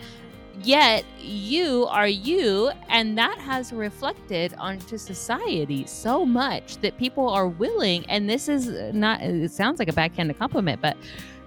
[0.63, 7.47] yet you are you and that has reflected onto society so much that people are
[7.47, 10.95] willing and this is not it sounds like a backhanded compliment but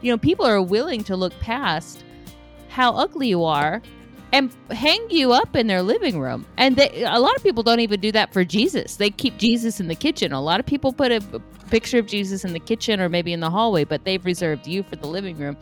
[0.02, 2.04] you know people are willing to look past
[2.68, 3.80] how ugly you are
[4.32, 7.80] and hang you up in their living room and they, a lot of people don't
[7.80, 10.92] even do that for jesus they keep jesus in the kitchen a lot of people
[10.92, 11.20] put a
[11.70, 14.82] picture of jesus in the kitchen or maybe in the hallway but they've reserved you
[14.82, 15.56] for the living room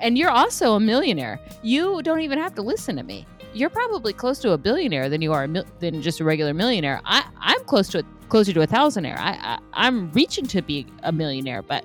[0.00, 4.12] and you're also a millionaire you don't even have to listen to me you're probably
[4.12, 7.00] close to a billionaire than you are mil- than just a regular millionaire.
[7.04, 9.18] I I'm close to a, closer to a thousandaire.
[9.18, 11.84] I, I I'm reaching to be a millionaire, but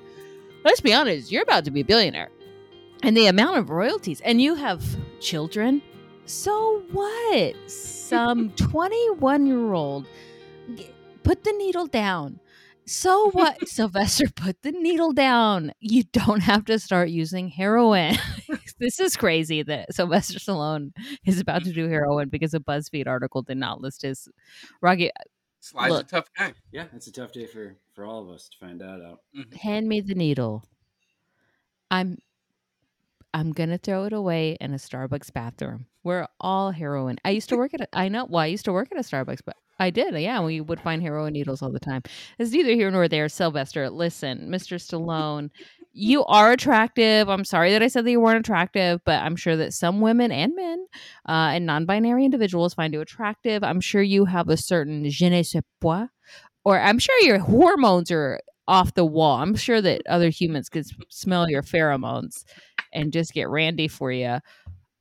[0.64, 2.30] let's be honest, you're about to be a billionaire.
[3.02, 4.82] And the amount of royalties, and you have
[5.20, 5.82] children.
[6.26, 7.54] So what?
[7.70, 10.06] Some 21 year old
[11.22, 12.40] put the needle down.
[12.84, 14.26] So what, Sylvester?
[14.34, 15.72] Put the needle down.
[15.80, 18.16] You don't have to start using heroin.
[18.78, 20.92] this is crazy that Sylvester Stallone
[21.24, 24.28] is about to do heroin because a BuzzFeed article did not list his
[24.80, 25.10] Rocky.
[25.10, 25.24] Uh,
[25.60, 26.06] Sly's Look.
[26.06, 26.54] a tough guy.
[26.70, 29.20] Yeah, it's a tough day for for all of us to find that out.
[29.36, 29.56] Mm-hmm.
[29.56, 30.64] Hand me the needle.
[31.90, 32.18] I'm
[33.36, 35.84] I'm gonna throw it away in a Starbucks bathroom.
[36.02, 37.18] We're all heroin.
[37.22, 39.02] I used to work at a, I know well, I used to work at a
[39.02, 40.18] Starbucks, but I did.
[40.18, 42.00] Yeah, we would find heroin needles all the time.
[42.38, 43.90] It's neither here nor there, Sylvester.
[43.90, 44.78] Listen, Mr.
[44.78, 45.50] Stallone,
[45.92, 47.28] you are attractive.
[47.28, 50.32] I'm sorry that I said that you weren't attractive, but I'm sure that some women
[50.32, 50.86] and men
[51.28, 53.62] uh, and non-binary individuals find you attractive.
[53.62, 56.06] I'm sure you have a certain je ne sais quoi,
[56.64, 59.42] or I'm sure your hormones are off the wall.
[59.42, 62.44] I'm sure that other humans could smell your pheromones
[62.96, 64.38] and just get randy for you.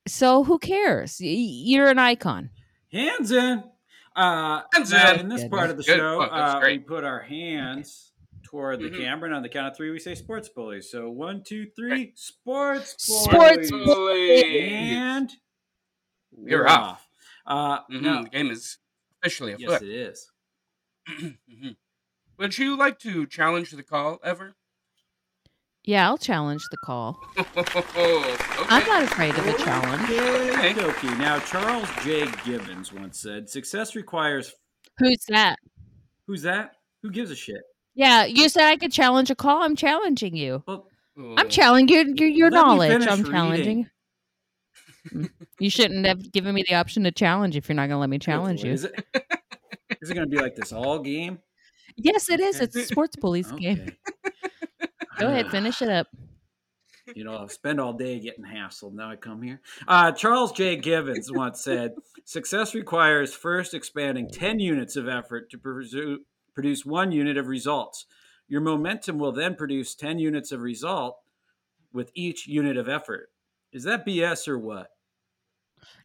[0.08, 1.17] So who cares?
[1.19, 2.49] You're an icon.
[2.91, 3.63] Hands in.
[4.15, 5.19] Uh, Hands in.
[5.21, 5.51] in this Good.
[5.51, 5.97] part of the Good.
[5.97, 8.12] show, Oh, uh, we put our hands
[8.43, 8.97] toward the Mhm.
[8.99, 12.13] camera, and on the count of three, we say "sports bullies." So one, two, three,
[12.15, 13.86] sports Sports bullies.
[13.86, 14.43] bullies.
[14.43, 15.31] and
[16.38, 17.08] You're we're off.
[17.45, 18.77] Uh, Mhm, no, The game is
[19.21, 19.81] officially yes, afoot.
[19.88, 20.31] it is.
[21.10, 21.75] Mhm.
[22.38, 24.55] Would you like to challenge the call ever?
[25.86, 27.19] Yeah, I'll challenge the call.
[27.38, 28.36] okay.
[28.69, 30.10] I'm not afraid of a challenge.
[30.10, 30.84] Okay.
[30.84, 31.17] Okay.
[31.17, 32.28] Now, Charles J.
[32.43, 34.54] Givens once said, "Success requires."
[34.98, 35.60] Who's that?
[36.26, 36.71] Who's that?
[37.04, 37.62] Who gives a shit?
[37.93, 39.62] Yeah, you said I could challenge a call.
[39.62, 40.63] I'm challenging you.
[40.67, 40.88] Well,
[41.38, 43.06] I'm challenging your your, your knowledge.
[43.08, 43.89] I'm challenging.
[45.60, 48.10] You shouldn't have given me the option to challenge if you're not going to let
[48.10, 48.71] me challenge you.
[48.71, 49.06] Is it,
[50.02, 51.38] is it going to be like this all game?
[51.95, 52.60] Yes, it is.
[52.60, 53.95] It's a sports police game.
[55.15, 55.25] Okay.
[55.25, 56.08] Go ahead, Ah, finish it up.
[57.13, 58.93] You know, I'll spend all day getting hassled.
[58.93, 59.62] Now I come here.
[59.88, 60.75] Uh, Charles J.
[60.78, 66.25] Givens once said, "Success requires first expanding ten units of effort to pursue,
[66.56, 68.06] produce one unit of results.
[68.47, 71.19] Your momentum will then produce ten units of result
[71.93, 73.32] with each unit of effort."
[73.71, 74.89] Is that BS or what?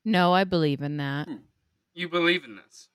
[0.04, 1.28] No, I believe in that.
[1.94, 2.88] You believe in this?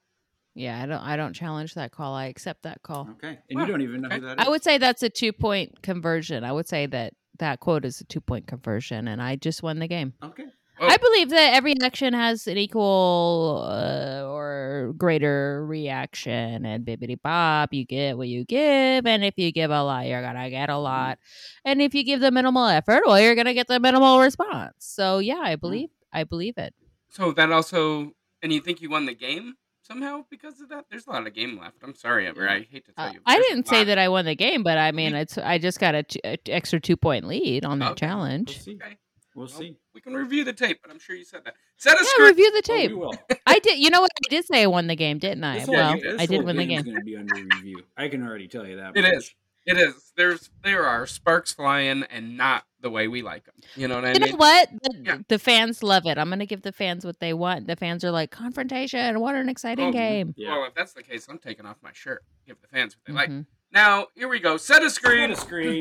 [0.56, 1.02] Yeah, I don't.
[1.02, 2.14] I don't challenge that call.
[2.16, 3.10] I accept that call.
[3.12, 4.16] Okay, and Wow, you don't even know okay.
[4.16, 4.48] who that is.
[4.48, 6.44] I would say that's a two point conversion.
[6.46, 9.80] I would say that that quote is a two point conversion, and I just won
[9.80, 10.14] the game.
[10.24, 10.46] Okay.
[10.78, 17.18] Oh, I believe that every action has an equal uh, or greater reaction, and bibbity
[17.22, 20.70] bop, you get what you give, and if you give a lot, you're gonna get
[20.70, 21.20] a lot,
[21.64, 24.74] and if you give the minimal effort, well, you're gonna get the minimal response.
[24.80, 26.74] So yeah, I believe I believe it.
[27.10, 29.56] so that also, and you think you won the game
[29.86, 30.86] somehow because of that?
[30.90, 31.78] There's a lot of game left.
[31.84, 32.48] I'm sorry, Ever.
[32.50, 33.20] I hate to tell Uh, you.
[33.26, 35.96] I didn't say that I won the game, but I mean, it's I just got
[35.96, 38.06] a t- a t- extra two point lead on that Okay.
[38.08, 38.62] We'll challenge.
[38.62, 38.76] see.
[38.76, 38.98] Okay,
[39.36, 39.78] We'll well, see.
[39.94, 41.56] we can review the tape, but I'm sure you said that.
[41.78, 42.28] Set a Yeah, screen.
[42.30, 42.90] review the Oh, tape.
[42.92, 43.14] we will.
[43.46, 43.80] I did.
[43.80, 44.12] You know what?
[44.26, 45.60] I did say I won the game, didn't I?
[45.60, 46.22] This well, did.
[46.22, 46.94] I did win the game's game.
[46.94, 47.84] going to be under review.
[47.98, 48.96] I can already tell you that.
[48.96, 49.14] It much.
[49.14, 49.34] is.
[49.66, 50.12] It is.
[50.16, 53.56] There's there are sparks flying, and not the way we like them.
[53.76, 54.30] You know what I You mean?
[54.32, 54.70] know what?
[54.84, 55.18] The, Yeah.
[55.28, 56.18] the fans love it.
[56.20, 57.66] I'm going to give the fans what they want.
[57.66, 59.20] The fans are like, confrontation.
[59.20, 60.36] What an exciting Oh, game.
[60.38, 60.52] Yeah.
[60.58, 62.24] Well, if that's the case, I'm taking off my shirt.
[62.46, 63.30] Give the fans what they like.
[63.32, 63.46] Mhm.
[63.72, 64.58] Now here we go.
[64.58, 65.32] Set a Screen screen.
[65.32, 65.36] a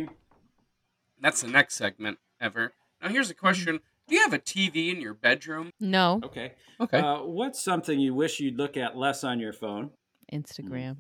[0.09, 0.11] screen.
[1.21, 2.73] That's the next segment ever.
[3.03, 5.71] Now here's a question: Do you have a TV in your bedroom?
[5.81, 6.53] No, Okay.
[6.81, 6.99] Okay.
[6.99, 9.91] Uh, what's something you wish you'd look at less on your phone?
[10.33, 10.97] Instagram.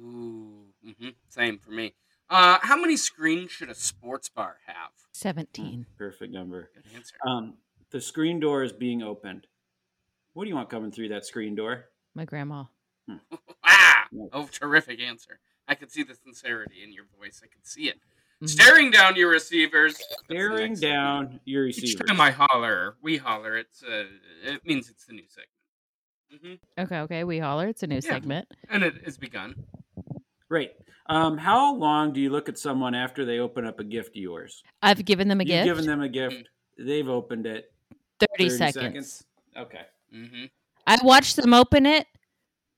[0.00, 0.66] Ooh.
[0.84, 1.94] hmm Same for me.
[2.30, 4.90] Uh, how many screens should a sports bar have?
[5.12, 5.86] 17.
[5.96, 6.70] Perfect number.
[6.74, 7.14] Good answer.
[7.26, 7.54] Um,
[7.90, 9.46] the screen door is being opened.
[10.34, 11.86] What do you want coming through that screen door?
[12.14, 12.64] My grandma.
[13.64, 14.06] ah!
[14.32, 15.40] Oh, terrific answer.
[15.66, 17.40] I could see the sincerity in your voice.
[17.42, 17.98] I could see it.
[18.42, 18.48] Mhm.
[18.48, 19.96] Staring down your receivers.
[20.26, 21.30] Staring next segment.
[21.30, 22.04] down your Each receiver.
[22.04, 23.56] time I holler, we holler.
[23.56, 24.04] It's uh,
[24.44, 26.60] it means it's the new segment.
[26.78, 27.24] hmm Okay, okay.
[27.24, 27.68] We holler.
[27.68, 28.00] It's a new Yeah.
[28.02, 28.48] segment.
[28.68, 29.56] And it has begun.
[30.50, 30.70] Right.
[31.06, 34.16] Um, how long do you look at someone after they open up a gift of
[34.16, 34.62] yours?
[34.82, 35.64] I've given them a You've gift.
[35.64, 36.48] given them a gift.
[36.78, 37.72] They've opened it.
[38.20, 39.24] 30, 30 seconds.
[39.56, 39.82] Okay.
[40.12, 40.44] hmm
[40.86, 42.06] I watch them open it.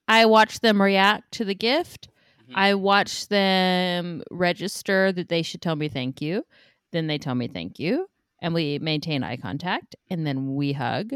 [0.09, 2.09] I watch them react to the gift.
[2.49, 2.53] Mhm.
[2.57, 6.45] I watch them register that they should tell me thank you.
[6.93, 8.09] Then they tell me thank you.
[8.43, 9.95] And we maintain eye contact.
[10.09, 11.13] And then we hug.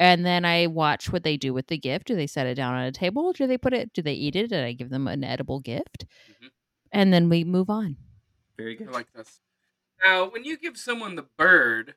[0.00, 2.06] And then I watch what they do with the gift.
[2.06, 3.32] Do they set it down on a table?
[3.34, 3.92] Do they put it?
[3.92, 4.50] Do they eat it?
[4.50, 6.06] And I give them an edible gift?
[6.42, 6.48] Mhm.
[6.90, 7.96] And then we move on.
[8.56, 8.90] Very I good.
[8.92, 9.40] like this.
[10.04, 11.94] Now, when you give someone the bird,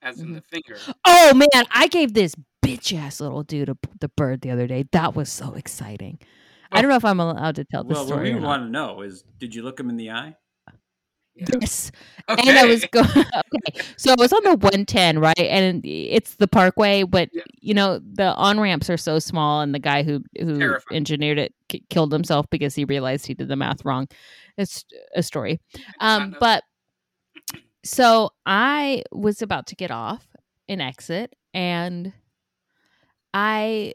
[0.00, 0.34] as in Mhm.
[0.36, 2.34] the finger, Oh man, I gave this
[2.64, 4.84] bitch ass little dude a, the bird the other day.
[4.92, 6.20] That was so exciting.
[6.72, 8.10] I don't know if I'm allowed to tell this story.
[8.30, 10.36] Well, what we want to know is, did you look him in the eye?
[11.60, 11.90] Yes.
[12.28, 12.48] okay.
[12.50, 13.06] And I was going.
[13.16, 15.38] okay, so I was on the 110, right?
[15.38, 17.42] And it's the Parkway, but Yeah.
[17.60, 20.96] you know the on ramps are so small, and the guy who who Terrifying.
[20.96, 24.06] engineered it k- killed himself because he realized he did the math wrong.
[24.58, 25.60] It's a story.
[26.00, 26.64] Um, but
[27.84, 30.26] so I was about to get off
[30.68, 32.12] and exit, and
[33.32, 33.94] I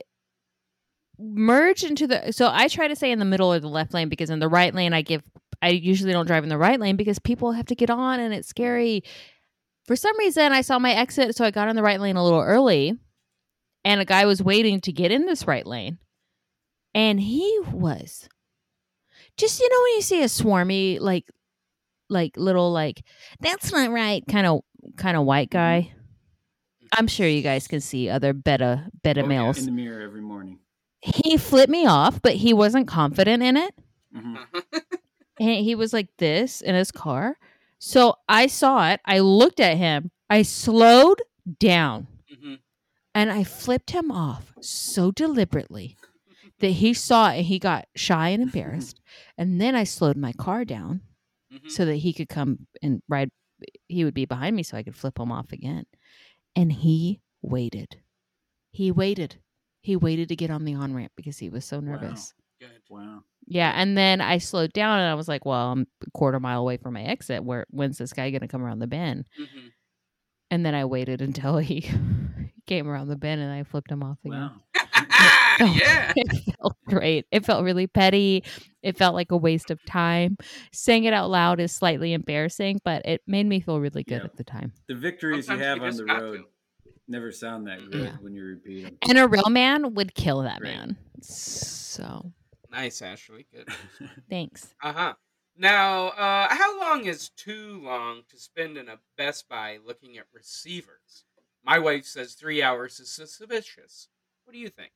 [1.19, 2.31] merge into the.
[2.33, 4.49] So I try to stay in the middle or the left lane because in the
[4.49, 5.23] right lane I give.
[5.65, 8.35] I usually don't drive in the right lane because people have to get on and
[8.35, 9.03] it's scary.
[9.87, 12.23] For some reason, I saw my exit, so I got in the right lane a
[12.23, 12.93] little early,
[13.83, 15.97] and a guy was waiting to get in this right lane,
[16.93, 18.29] and he was
[19.37, 21.25] just you know when you see a swarmy like
[22.09, 23.03] like little like
[23.39, 24.61] that's not right kind of
[24.97, 25.91] kind of white guy.
[26.95, 29.57] I'm sure you guys can see other beta beta Oh, yeah, males.
[29.57, 30.59] In the mirror every morning.
[31.01, 33.73] he flipped me off but he wasn't confident in it.
[34.15, 34.35] Hmm
[35.39, 37.37] and he was like this in his car
[37.79, 41.21] so i saw it i looked at him i slowed
[41.59, 42.59] down Mhm.
[43.13, 45.97] and i flipped him off so deliberately
[46.59, 48.99] that he saw it and he got shy and embarrassed
[49.37, 51.01] and then i slowed my car down
[51.53, 51.69] Mhm.
[51.69, 53.29] so that he could come and ride
[53.87, 55.85] he would be behind me so I could flip him off again.
[56.57, 58.01] And he waited.
[58.71, 59.37] He waited.
[59.81, 62.33] He waited to get on the on ramp because he was so nervous.
[62.67, 62.81] Good.
[62.89, 63.23] Wow.
[63.47, 66.61] Yeah, and then I slowed down and I was like, "Well, I'm a quarter mile
[66.61, 67.43] away from my exit.
[67.43, 69.69] Where when's this guy going to come around the bend?" Mhm.
[70.51, 71.87] And then I waited until he
[72.67, 74.39] came around the bend and I flipped him off again.
[74.39, 74.51] Wow.
[75.59, 76.11] yeah.
[76.15, 77.25] It felt great.
[77.31, 78.43] It felt really petty.
[78.81, 80.37] it felt like a waste of time.
[80.73, 84.25] Saying it out loud is slightly embarrassing, but it made me feel really good Yeah.
[84.25, 84.73] at the time.
[84.87, 86.91] The victories Sometimes you have you on the road to.
[87.07, 88.15] never sound that good Yeah.
[88.21, 88.97] when you repeat them.
[89.07, 90.75] And a real man would kill that Right.
[90.75, 90.97] man.
[91.21, 92.31] So
[92.75, 93.45] Nice, Ashley.
[93.53, 93.69] Good.
[94.29, 94.73] thanks.
[94.83, 95.13] Uh huh.
[95.57, 100.25] Now, uh, how long is too long to spend in a Best Buy looking at
[100.33, 101.23] receivers?
[101.63, 104.09] My wife says three hours is suspicious.
[104.43, 104.91] What do you think?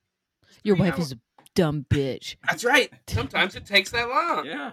[0.62, 1.18] Your Three wife hours- is a
[1.54, 2.36] dumb bitch.
[2.46, 2.92] That's right.
[3.08, 4.44] Sometimes it takes that long.
[4.44, 4.72] yeah.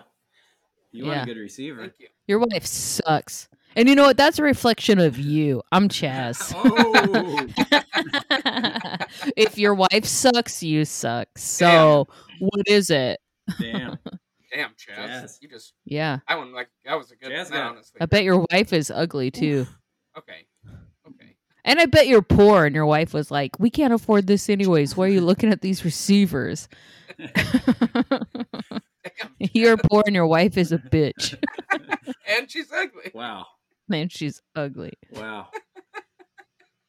[0.91, 1.81] You want a good receiver.
[1.81, 2.07] Thank you.
[2.27, 3.47] Your wife sucks.
[3.75, 4.17] And you know what?
[4.17, 5.61] That's a reflection of you.
[5.71, 6.51] I'm Chaz.
[6.55, 7.47] Oh,
[9.35, 11.27] if your wife sucks, you suck.
[11.37, 12.07] So
[12.39, 13.19] what is it?
[13.59, 13.97] damn.
[14.53, 14.95] Damn, Chaz.
[14.95, 15.39] Jazz.
[15.41, 16.19] You just Yeah.
[16.27, 17.99] that one like that was a good Jazz one, honestly.
[17.99, 19.67] I bet your wife is ugly too.
[20.17, 20.45] Okay.
[21.05, 21.35] Okay.
[21.65, 24.95] And I bet you're poor and your wife was like, We can't afford this anyways.
[24.95, 26.69] Why are you looking at these receivers?
[29.39, 31.35] You're poor and your wife is a bitch.
[32.29, 33.11] And she's ugly.
[33.13, 33.45] Wow.
[33.87, 34.93] Man, she's ugly.
[35.13, 35.47] Wow.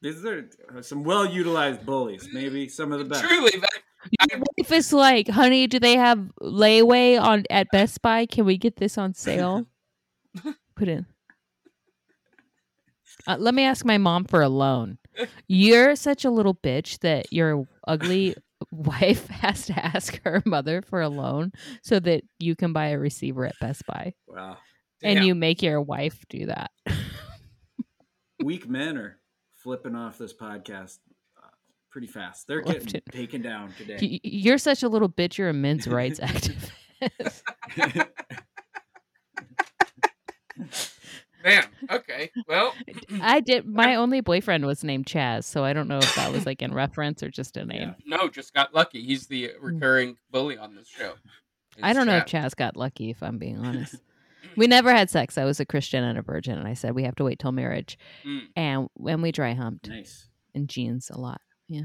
[0.00, 0.48] These are
[0.80, 2.28] some well utilized bullies.
[2.32, 3.24] Maybe some of the best.
[3.24, 8.26] Truly, that, Your wife is like, honey, do they have layaway on at Best Buy?
[8.26, 9.66] Can we get this on sale?
[10.76, 11.06] Put in.
[13.26, 14.98] Uh, let me ask my mom for a loan.
[15.48, 18.36] You're such a little bitch that your ugly
[18.70, 22.98] wife has to ask her mother for a loan so that you can buy a
[22.98, 24.14] receiver at Best Buy.
[24.28, 24.58] Wow.
[25.02, 26.70] And you make your wife do that.
[28.42, 29.18] Weak men are
[29.68, 30.96] flipping off this podcast
[31.36, 31.48] uh,
[31.90, 32.46] pretty fast.
[32.46, 33.04] They're getting Left it.
[33.12, 34.18] taken down today.
[34.22, 35.36] You're such a little bitch.
[35.36, 36.70] You're a men's rights activist.
[41.44, 42.30] Man, Okay.
[42.48, 42.72] Well,
[43.20, 43.66] I did.
[43.66, 46.72] My only boyfriend was named Chaz, so I don't know if that was like in
[46.72, 47.94] reference or just a name.
[48.06, 49.02] no, just got lucky.
[49.02, 51.12] He's the recurring bully on this show.
[51.82, 53.96] I don't know if Chaz got lucky, if I'm being honest.
[54.58, 55.38] We never had sex.
[55.38, 57.52] I was a Christian and a virgin, and I said we have to wait till
[57.52, 57.96] marriage.
[58.26, 60.28] Mm, And when we dry humped nice.
[60.54, 61.40] in jeans a lot.
[61.68, 61.82] Yeah.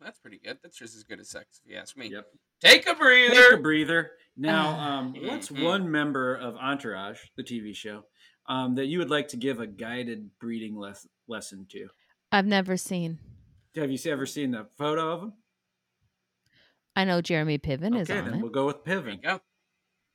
[0.00, 0.58] That's pretty good.
[0.62, 2.08] That's just as good as sex, if you ask me.
[2.10, 2.24] Yep.
[2.62, 3.34] Take a breather.
[3.34, 3.62] Take a breather.
[3.62, 4.10] breather.
[4.36, 5.64] Now, um, what's Mhm.
[5.64, 8.04] one member of Entourage, the TV show,
[8.46, 11.88] um, that you would like to give a guided breeding les- lesson to?
[12.30, 13.18] I've never seen.
[13.74, 15.32] Have you ever seen the photo of him?
[16.94, 18.42] I know Jeremy Piven is okay, on then it.
[18.42, 19.22] we'll go with There you Piven.
[19.22, 19.40] go.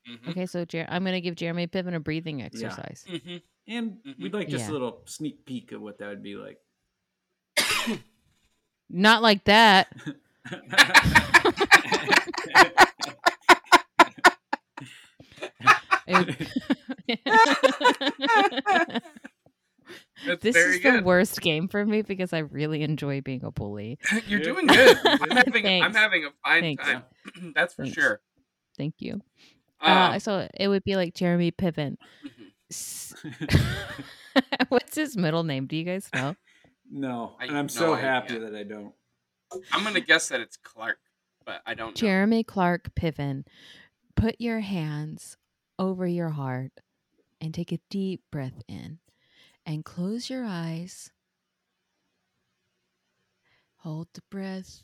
[0.08, 0.30] Mm-hmm.
[0.30, 3.04] Okay, so Jer- I'm going to give Jeremy Piven a breathing exercise.
[3.08, 3.36] Mm-hmm.
[3.66, 4.18] And Mhm.
[4.20, 4.70] we'd like just Yeah.
[4.70, 6.58] a little sneak peek of what that would be like.
[8.90, 9.88] Not like that.
[20.40, 23.98] This very is the worst game for me because I really enjoy being a bully.
[24.26, 24.96] You're doing good.
[25.04, 26.84] I'm having, I'm having a fine Thanks.
[26.84, 27.02] time.
[27.54, 27.94] That's for Thanks.
[28.00, 28.20] sure.
[28.78, 29.20] Thank you.
[29.84, 31.96] Uh, so it would be like Jeremy Piven.
[34.68, 35.66] What's his middle name?
[35.66, 36.34] Do you guys know?
[36.90, 38.50] no, I and I'm have so no happy idea.
[38.50, 38.92] that I don't.
[39.72, 40.98] I'm gonna guess that it's Clark,
[41.44, 41.94] but I don't know.
[41.94, 43.44] Jeremy Clark Piven.
[44.16, 45.36] Put your hands
[45.78, 46.72] over your heart
[47.40, 48.98] and take a deep breath in
[49.66, 51.10] and close your eyes.
[53.78, 54.82] Hold the breath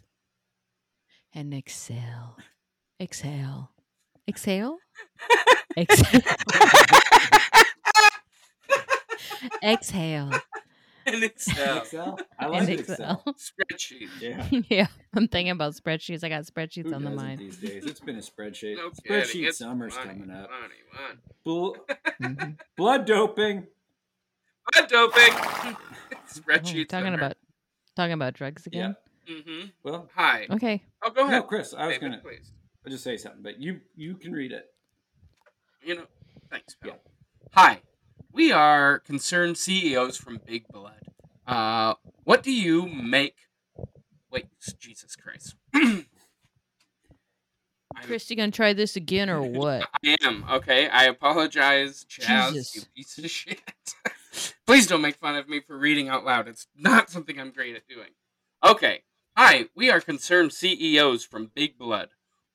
[1.32, 2.36] and exhale.
[3.00, 3.70] Exhale.
[4.28, 4.76] Exhale.
[5.76, 6.20] Exhale.
[9.62, 10.30] Exhale.
[11.06, 12.18] and Excel Excel?
[12.38, 13.22] I And like Excel.
[13.26, 13.34] Excel.
[13.34, 14.08] spreadsheet.
[14.20, 14.46] Yeah.
[14.68, 16.22] yeah, I'm thinking about spreadsheets.
[16.24, 17.40] I got spreadsheets Who on the mind.
[17.40, 17.84] these days?
[17.86, 18.76] It's been a spreadsheet.
[18.76, 20.48] No spreadsheet It's summer's funny, coming up.
[20.50, 21.18] funny, funny.
[21.44, 21.74] Bl-
[22.22, 22.58] Mhm.
[22.76, 23.66] blood doping.
[24.74, 25.32] Blood doping.
[25.32, 25.76] Oh,
[26.32, 26.88] Spreadsheet.
[26.88, 27.36] talking about
[27.96, 28.94] talking about drugs again.
[29.28, 29.68] Mm-hmm.
[29.82, 30.46] Well, Hi.
[30.50, 30.82] Okay.
[31.02, 31.46] Oh, go ahead, no, ahead.
[31.48, 32.52] Chris, I was David, gonna please.
[32.84, 34.66] I'll just say something, but you you can read it.
[35.82, 36.06] You know,
[36.50, 36.92] thanks, pal.
[36.92, 36.96] Yeah.
[37.52, 37.82] Hi,
[38.32, 41.00] we are concerned CEOs from Big Blood.
[41.46, 43.36] Uh, what do you make?
[44.30, 44.46] Wait,
[44.78, 45.56] Jesus Christ.
[45.74, 46.04] I-
[48.02, 49.86] Chris, you gonna try this again or what?
[50.04, 50.88] I am okay.
[50.88, 52.52] I apologize, Chaz.
[52.52, 52.76] Jesus.
[52.76, 53.60] You piece of shit.
[54.66, 56.46] Please don't make fun of me for reading out loud.
[56.48, 58.10] It's not something I'm great at doing.
[58.64, 59.02] Okay.
[59.36, 62.10] Hi, we are concerned CEOs from Big Blood.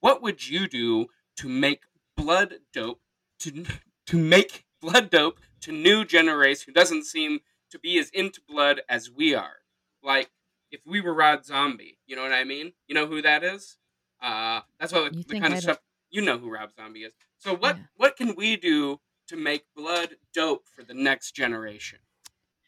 [0.06, 1.82] What would you do to make
[2.16, 3.02] blood dope
[3.40, 3.66] to
[4.06, 7.40] to make blood dope to new generation who doesn't seem
[7.72, 9.56] to be as into blood as we are?
[10.04, 10.30] Like
[10.70, 12.74] if we were Rob Zombie, you know what I mean?
[12.88, 13.78] You know who that is?
[14.22, 15.80] Uh, that's what You the kind of I'd- stuff
[16.12, 17.14] you know who Rob Zombie is.
[17.40, 17.84] So what Yeah.
[17.96, 21.98] what can we do to make blood dope for the next generation?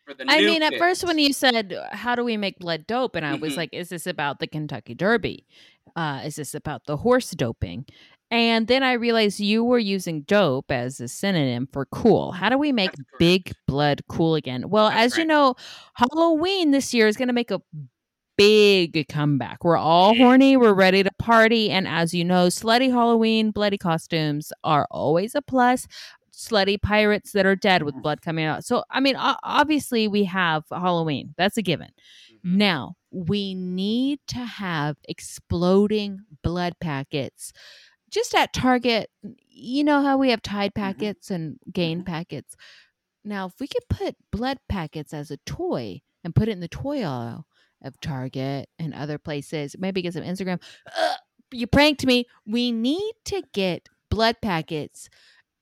[0.05, 3.13] For the I mean, at first when you said, "How do we make blood dope?"
[3.15, 3.57] and I was Mhm.
[3.57, 5.45] like, "Is this about the Kentucky Derby?
[5.97, 7.85] Uh, is this about the horse doping?"
[8.29, 12.33] And then I realized you were using dope as a synonym for cool.
[12.33, 14.69] How do we make big blood cool again?
[14.69, 15.55] Well, That's as you know,
[15.95, 17.61] Halloween this year is going to make a
[18.37, 19.63] big comeback.
[19.63, 21.71] We're all horny, we're ready to party.
[21.71, 25.87] And as you know, slutty Halloween bloody costumes are always a plus.
[26.33, 28.63] Slutty pirates that are dead with blood coming out.
[28.63, 31.33] So, I mean, obviously, we have Halloween.
[31.35, 31.89] That's a given.
[32.45, 32.57] Mhm.
[32.57, 32.95] Now,
[33.25, 37.51] we need to have exploding blood packets
[38.11, 39.09] just at Target.
[39.49, 42.05] You know how we have Tide packets and Gain Mhm.
[42.05, 42.55] packets.
[43.25, 46.67] Now, if we could put blood packets as a toy and put it in the
[46.67, 47.47] toy aisle
[47.81, 50.61] of Target and other places, maybe get some Instagram.
[50.95, 51.17] Ugh,
[51.51, 52.25] you pranked me.
[52.45, 55.09] We need to get blood packets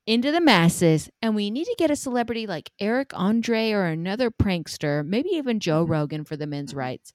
[0.06, 4.30] into the masses and we need to get a celebrity like Eric Andre or another
[4.30, 5.90] prankster, maybe even Joe Mhm.
[5.90, 6.78] Rogan for the men's Mhm.
[6.78, 7.14] rights,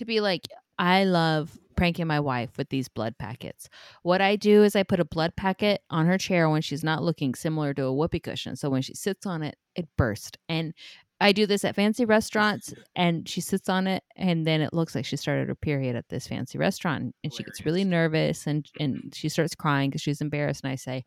[0.00, 0.48] to be like,
[0.78, 3.68] I love pranking my wife with these blood packets.
[4.02, 7.02] What I do is I put a blood packet on her chair when she's not
[7.02, 8.56] looking, similar to a whoopee cushion.
[8.56, 10.36] So when she sits on it, it bursts.
[10.48, 10.74] And
[11.22, 14.94] I do this at fancy restaurants and she sits on it and then it looks
[14.94, 18.66] like she started her period at this fancy restaurant and she gets really nervous and
[18.80, 21.04] and she starts crying because she's embarrassed and I say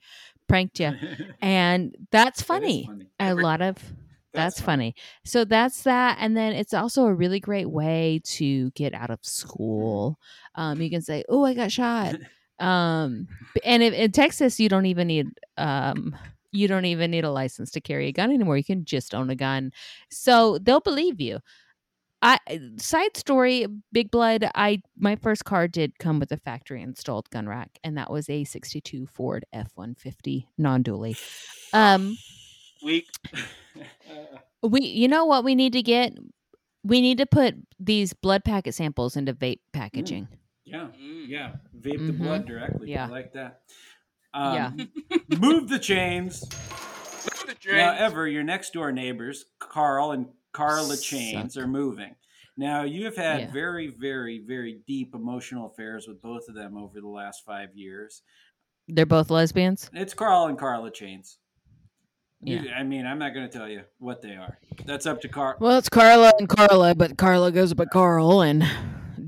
[0.47, 0.91] pranked you
[1.41, 2.85] and that's That funny.
[2.85, 3.07] funny.
[3.19, 3.77] A lot of
[4.33, 4.95] that's funny.
[5.23, 6.17] So that's that.
[6.19, 10.19] And then it's also a really great way to get out of school.
[10.55, 12.15] Um, you can say, Oh, I got shot.
[12.59, 13.27] Um,
[13.65, 15.27] and if, in Texas, you don't even need,
[15.57, 16.15] um,
[16.51, 18.55] you don't even need a license to carry a gun anymore.
[18.55, 19.71] You can just own a gun.
[20.09, 21.39] So they'll believe you.
[22.21, 22.39] I
[22.77, 24.49] side story, Big Blood.
[24.55, 28.29] I my first car did come with a factory installed gun rack, and that was
[28.29, 31.19] a '62 Ford F-150 non-dually.
[31.73, 32.17] Um,
[32.83, 33.07] Weak.
[34.61, 36.13] we, you know what we need to get?
[36.83, 40.27] We need to put these blood packet samples into vape packaging.
[40.65, 41.27] yeah, Mm.
[41.27, 41.55] yeah.
[41.77, 42.17] Vape the Mhm.
[42.19, 42.91] blood directly.
[42.91, 43.05] Yeah.
[43.05, 43.61] I like that.
[44.33, 44.67] Yeah.
[44.67, 44.91] Um,
[45.39, 46.41] move the chains.
[46.43, 48.01] Look at the Now, James.
[48.01, 51.63] Ever, your next door neighbors, Carl and Carla Chains, Suck.
[51.63, 52.15] are moving.
[52.57, 53.51] Now, you have had Yeah.
[53.51, 58.21] very, very, very deep emotional affairs with both of them over the last five years.
[58.87, 59.89] They're both lesbians.
[59.93, 61.37] It's Carl and Carla Chains.
[62.45, 64.57] You- I mean, I'm not going to tell you what they are.
[64.85, 65.55] That's up to Carl.
[65.59, 68.63] Well, it's Carla and Carla, but Carla goes by Carl, and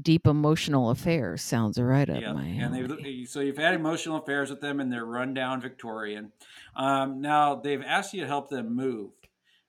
[0.02, 2.88] deep emotional affairs sounds right up Yeah, my and alley.
[3.04, 6.32] they so you've had emotional affairs with them, and they're rundown Victorian.
[6.76, 9.12] Um, now they've asked you to help them move.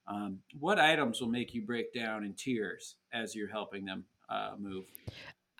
[0.09, 4.53] Um, what items will make you break down in tears as you're helping them uh,
[4.59, 4.85] move?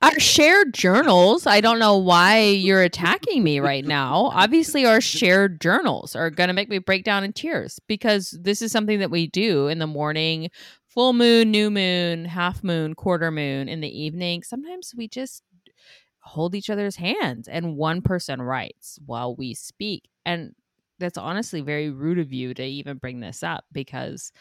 [0.03, 1.47] Our shared journals.
[1.47, 4.31] I don't know why you're attacking me right now.
[4.35, 8.61] Obviously, our shared journals are going to make me break down in tears because this
[8.61, 10.51] is something that we do in the morning
[10.87, 14.43] full moon, new moon, half moon, quarter moon, in the evening.
[14.43, 15.43] Sometimes we just
[16.21, 20.09] hold each other's hands and one person writes while we speak.
[20.25, 20.55] And
[20.99, 24.33] that's honestly very rude of you to even bring this up because,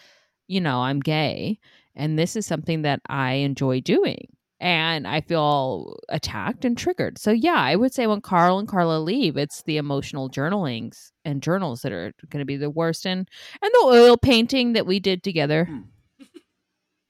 [0.48, 1.60] you know, I'm gay
[1.96, 7.18] and this is something that I enjoy doing and I feel attacked and triggered.
[7.18, 11.42] So yeah, I would say when Carl and Carla leave, it's the emotional journalings and
[11.44, 13.28] journals that are going to be the worst, and
[13.62, 15.68] and the oil painting that we did together.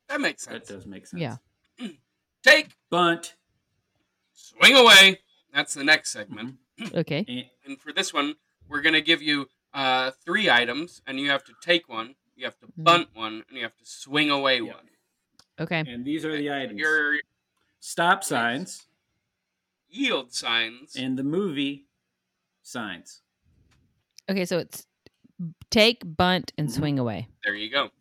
[0.10, 0.68] That makes sense.
[0.68, 1.22] That does make sense.
[1.22, 1.38] Yeah.
[2.44, 3.36] Take, Bunt.
[4.34, 5.20] swing away.
[5.54, 6.56] That's the next segment.
[6.94, 8.36] Okay, And- And for this one,
[8.68, 12.44] we're going to give you uh, three items, and you have to take one, you
[12.46, 12.84] have to Mhm.
[12.84, 14.74] bunt one, and you have to swing away Yeah.
[14.74, 14.90] one.
[15.60, 17.16] okay, And these are the items: Your
[17.86, 18.88] stop signs
[19.90, 20.96] yield signs.
[20.96, 21.86] and the movie
[22.64, 23.22] signs.
[24.30, 24.44] okay.
[24.46, 24.88] So it's
[25.70, 26.72] take, bunt, and Mhm.
[26.76, 27.28] swing away.
[27.44, 27.92] there you go.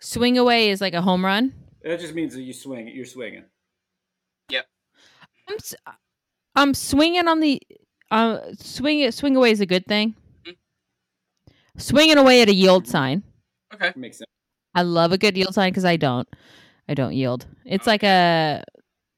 [0.00, 1.52] Swing away is like a home run.
[1.82, 2.88] That just means that you swing.
[2.88, 3.44] You're swinging.
[4.50, 4.66] Yep.
[5.48, 5.74] I'm s-
[6.54, 7.60] I'm swinging on the
[8.10, 10.14] uh swing it swing away is a good thing.
[10.44, 10.56] Mhm.
[11.78, 13.22] Swinging away at a yield sign.
[13.74, 13.92] Okay.
[13.96, 14.30] Makes sense.
[14.74, 16.28] I love a good yield sign because I don't.
[16.88, 17.46] I don't yield.
[17.64, 18.62] It's like a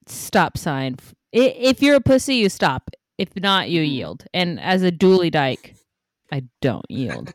[0.06, 0.96] stop sign.
[1.32, 2.90] If you're a pussy, you stop.
[3.18, 3.90] If not, you Mhm.
[3.90, 4.24] yield.
[4.34, 5.74] And as a dually dyke,
[6.30, 7.32] I don't yield.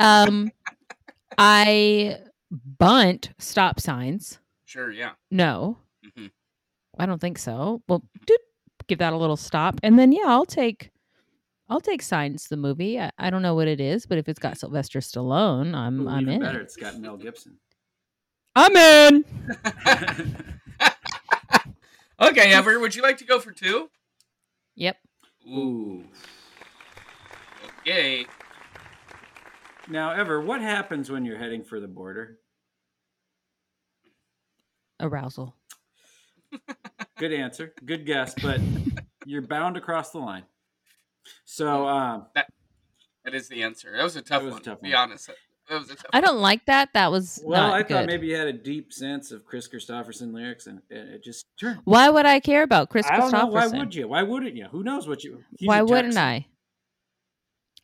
[0.00, 0.52] um,
[1.38, 2.18] I
[2.78, 4.38] bunt stop signs.
[4.64, 5.12] Sure, yeah.
[5.30, 5.78] No,
[6.16, 6.26] hmm
[6.98, 7.82] I don't think so.
[7.88, 8.38] Well, doot,
[8.86, 10.90] give that a little stop, and then yeah, I'll take.
[11.68, 13.00] I'll take Signs the movie.
[13.00, 16.08] I, I don't know what it is, but if it's got Sylvester Stallone, I'm Ooh,
[16.08, 16.40] I'm in.
[16.42, 16.60] better.
[16.60, 17.56] It's got Mel Gibson.
[18.54, 19.24] I'm in.
[22.20, 23.88] okay, Ever, would you like to go for two?
[24.76, 24.96] Yep.
[25.48, 26.04] Ooh.
[27.80, 28.26] Okay.
[29.88, 32.38] Now, Ever, what happens when you're heading for the border?
[35.00, 35.54] Arousal.
[37.18, 37.72] Good answer.
[37.84, 38.34] Good guess.
[38.40, 38.60] But
[39.26, 40.44] You're bound to cross the line.
[41.44, 43.92] So, um, That is the answer.
[43.96, 44.62] That was a tough was a one.
[44.62, 44.96] tough Be one.
[45.10, 45.30] honest.
[45.68, 46.90] That was a tough I don't like that.
[46.92, 47.88] That was well, not I good.
[47.88, 51.46] thought maybe you had a deep sense of Kris Kristofferson lyrics, and and it just
[51.58, 51.80] turned.
[51.84, 53.46] Why would I care about Kris I don't know.
[53.46, 54.08] Why would you?
[54.08, 54.66] Why wouldn't you?
[54.70, 55.42] Who knows what you?
[55.60, 56.46] Why wouldn't I?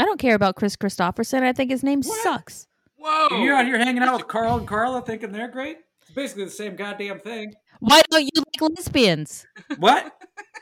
[0.01, 1.43] I don't care about Kris Kristofferson.
[1.43, 2.22] I think his name What?
[2.22, 2.66] sucks.
[2.97, 3.43] Whoa!
[3.43, 5.79] You're out here hanging out with Carl and Carla, thinking they're great.
[6.03, 7.55] It's basically the same goddamn thing.
[7.81, 9.47] Why don't you like lesbians?
[9.79, 10.12] What?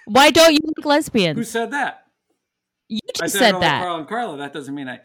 [0.07, 1.39] Why don't you like lesbians?
[1.39, 2.05] Who said that?
[2.89, 3.81] You I just said, I said don't like that.
[3.83, 4.37] Carl and Carla.
[4.37, 5.01] That doesn't mean I.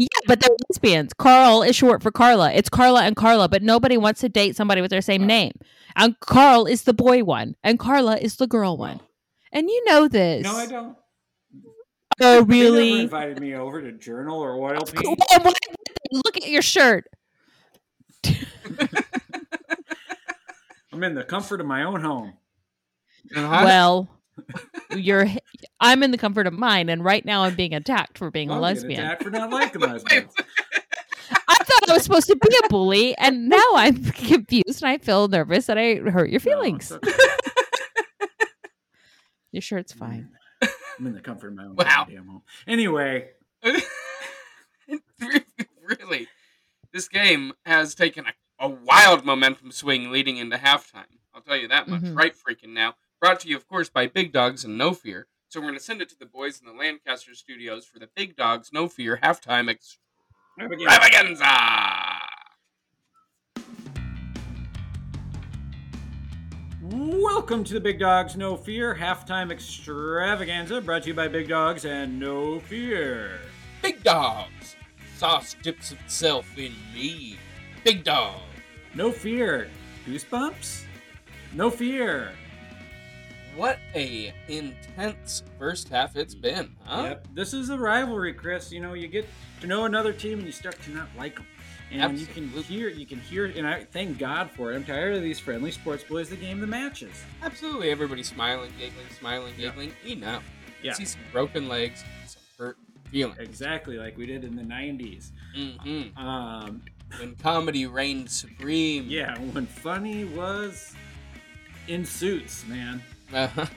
[0.00, 1.12] Yeah, but they're lesbians.
[1.12, 2.52] Carl is short for Carla.
[2.52, 5.50] It's Carla and Carla, but nobody wants to date somebody with their same name.
[5.96, 9.00] And Carl is the boy one, and Carla is the girl one.
[9.52, 10.44] And you know this.
[10.44, 10.96] No, I don't.
[12.20, 13.00] Oh, They never really?
[13.00, 15.18] invited me over to Journal or Oil Paint.
[15.44, 15.54] would?
[16.12, 17.06] Look at your shirt.
[20.92, 22.34] I'm in the comfort of my own home.
[23.34, 24.08] Well,
[24.96, 25.26] you're.
[25.80, 28.54] I'm in the comfort of mine, and right now I'm being attacked for being a
[28.54, 29.00] I'm getting lesbian.
[29.00, 30.32] attacked for not liking lesbians.
[31.48, 34.98] I thought I was supposed to be a bully, and now I'm confused and I
[34.98, 36.90] feel nervous that I hurt your feelings.
[36.90, 37.12] it's okay.
[39.52, 40.30] Your shirt's fine.
[40.62, 41.84] I'm in the comfort of my own Wow.
[42.06, 42.42] goddamn home.
[42.66, 43.28] Anyway,
[45.82, 46.28] really,
[46.92, 48.32] this game has taken a,
[48.66, 51.04] a wild momentum swing leading into halftime.
[51.34, 52.02] I'll tell you that much.
[52.02, 52.16] Mhm.
[52.16, 52.94] Right freaking now.
[53.20, 55.26] Brought to you, of course, by Big Dogs and No Fear.
[55.48, 58.08] So we're going to send it to the boys in the Lancaster studios for the
[58.14, 61.44] Big Dogs No Fear halftime extravaganza.
[66.90, 71.84] welcome to the Big Dogs No Fear halftime extravaganza brought to you by Big Dogs
[71.84, 73.40] and No Fear.
[73.82, 74.76] Big dogs.
[75.16, 77.36] Sauce dips itself in me.
[77.84, 78.40] Big dog.
[78.94, 79.68] No Fear.
[80.06, 80.84] Goosebumps?
[81.52, 82.30] No Fear.
[83.58, 87.02] What a intense first half it's been, huh?
[87.08, 87.26] Yep.
[87.34, 88.70] This is a rivalry, Chris.
[88.70, 89.26] You know, you get
[89.62, 91.46] to know another team and you start to not like them.
[91.90, 94.76] And you can hear, you can hear, and I thank God for it.
[94.76, 97.24] I'm tired of these friendly sports boys that game the matches.
[97.42, 97.90] Absolutely.
[97.90, 99.70] Everybody smiling, giggling, smiling, Yeah.
[99.70, 99.92] giggling.
[100.06, 100.44] Enough.
[100.80, 100.92] Yeah.
[100.92, 102.76] See some broken legs, some hurt
[103.10, 103.38] feelings.
[103.40, 105.32] Exactly like we did in the 90s.
[105.56, 106.82] hmm Um,
[107.18, 109.06] When comedy reigned supreme.
[109.08, 110.94] yeah, when funny was
[111.88, 113.02] in suits, man.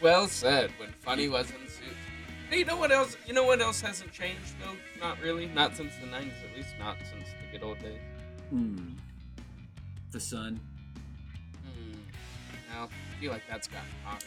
[0.00, 0.70] Well said.
[0.78, 1.94] When funny was in suits.
[2.48, 3.16] Hey, you know what else?
[3.26, 4.76] You know what else hasn't changed though?
[5.04, 5.46] Not really.
[5.46, 6.70] Not since the '90s, at least.
[6.78, 8.00] Not since the good old days.
[8.48, 8.94] Hmm.
[10.10, 10.58] The sun.
[11.62, 11.98] Hmm.
[12.72, 14.26] Now, I feel like that's gotten hotter.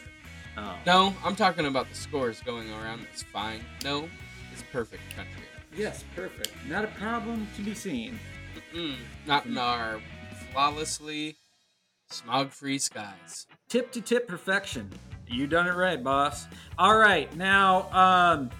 [0.56, 0.76] Oh.
[0.86, 3.06] No, I'm talking about the scores going around.
[3.12, 3.60] It's fine.
[3.82, 4.08] No,
[4.52, 5.42] it's perfect country.
[5.76, 6.52] Yes, perfect.
[6.68, 8.20] Not a problem to be seen.
[8.72, 8.94] Mm-mm.
[9.26, 10.00] Not in our
[10.52, 11.36] flawlessly
[12.14, 13.46] smog-free skies.
[13.68, 14.90] Tip to tip perfection.
[15.26, 16.46] You done it right, boss.
[16.78, 18.50] All right, now, um,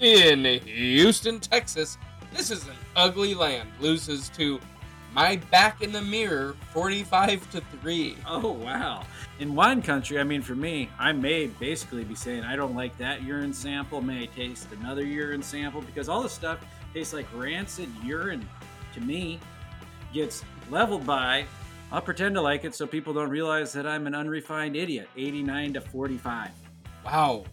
[0.00, 1.98] In Houston, Texas,
[2.32, 3.68] this is an ugly land.
[3.80, 4.58] Loses to
[5.12, 8.16] my back in the mirror, 45 to three.
[8.26, 9.04] oh wow.
[9.38, 12.96] In wine country, I mean, for me, I may basically be saying I don't like
[12.98, 14.00] that urine sample.
[14.00, 16.58] May taste another urine sample because all this stuff
[16.92, 18.48] tastes like rancid urine
[18.94, 19.38] to me.
[20.12, 21.44] Gets leveled by.
[21.94, 25.08] I'll pretend to like it so people don't realize that I'm an unrefined idiot.
[25.16, 26.50] 89 to 45.
[27.04, 27.44] Wow,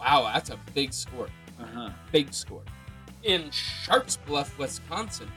[0.00, 1.28] wow, that's a big score.
[1.60, 1.90] Uh huh.
[2.10, 2.62] Big score.
[3.22, 5.30] In Sharks Bluff, Wisconsin,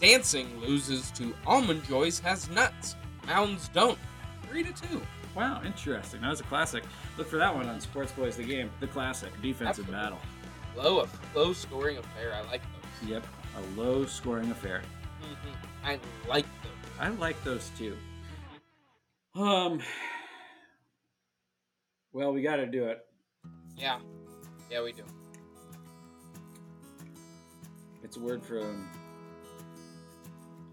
[0.00, 2.96] dancing loses to Almond Joys has nuts.
[3.26, 3.98] Mounds don't.
[4.48, 5.02] Three to two.
[5.36, 6.22] Wow, interesting.
[6.22, 6.84] That was a classic.
[7.18, 8.70] Look for that one on Sports Boys the Game.
[8.80, 9.92] The classic defensive Absolutely.
[9.94, 10.18] battle.
[10.78, 12.32] Low, a low scoring affair.
[12.32, 13.10] I like those.
[13.10, 13.26] Yep,
[13.58, 14.80] a low scoring affair.
[15.22, 15.54] Mhm.
[15.84, 16.71] I like those.
[17.00, 17.96] I like those too.
[19.34, 19.80] Um.
[22.12, 23.06] Well, we got to do it.
[23.76, 23.98] Yeah,
[24.70, 25.04] yeah, we do.
[28.02, 28.90] It's a word from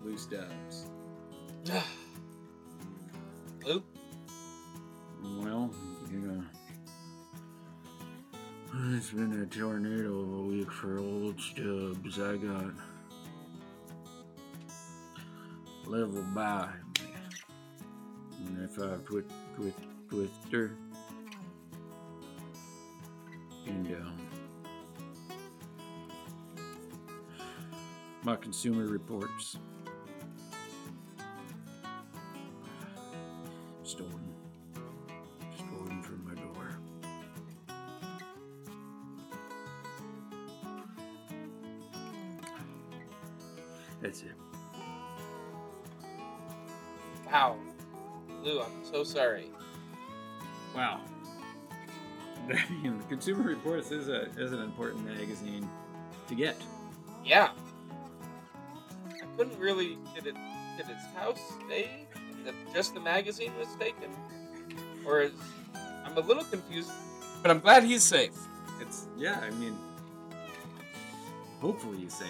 [0.04, 0.88] Lou Stubbs.
[3.66, 3.84] Lou,
[5.24, 5.72] Well,
[6.12, 6.44] you know,
[8.96, 12.20] it's been a tornado of a week for old Stubbs.
[12.20, 12.74] I got
[15.90, 16.70] level by.
[18.46, 19.78] And if I put twist,
[20.08, 20.76] twister
[23.66, 24.28] and um,
[28.24, 29.58] my consumer reports
[53.30, 55.70] Consumer Reports is a is an important magazine
[56.28, 56.56] to get.
[57.24, 57.50] Yeah.
[59.08, 60.00] I couldn't really.
[60.16, 60.36] Did it?
[60.78, 62.08] Did his house stay?
[62.44, 64.10] That just the magazine was taken,
[65.06, 65.32] or is?
[66.06, 66.90] I'm a little confused,
[67.44, 68.34] but I'm glad he's safe.
[68.82, 69.40] It's yeah.
[69.44, 69.78] I mean,
[71.62, 72.30] hopefully he's safe.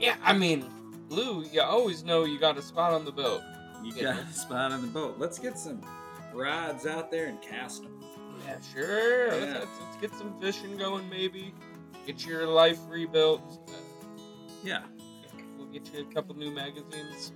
[0.00, 0.64] Yeah, I mean,
[1.10, 3.42] Lou, you always know you got a spot on the boat.
[3.84, 4.14] You Yeah.
[4.14, 5.14] got a spot on the boat.
[5.16, 5.80] Let's get some
[6.32, 8.03] rods out there and cast them.
[8.44, 9.28] Yeah, sure.
[9.30, 9.58] Let's, Yeah.
[9.60, 11.54] let's, let's get some fishing going, maybe.
[12.06, 13.70] Get your life rebuilt.
[14.62, 14.82] Yeah.
[15.58, 17.32] we'll get you a couple new magazines.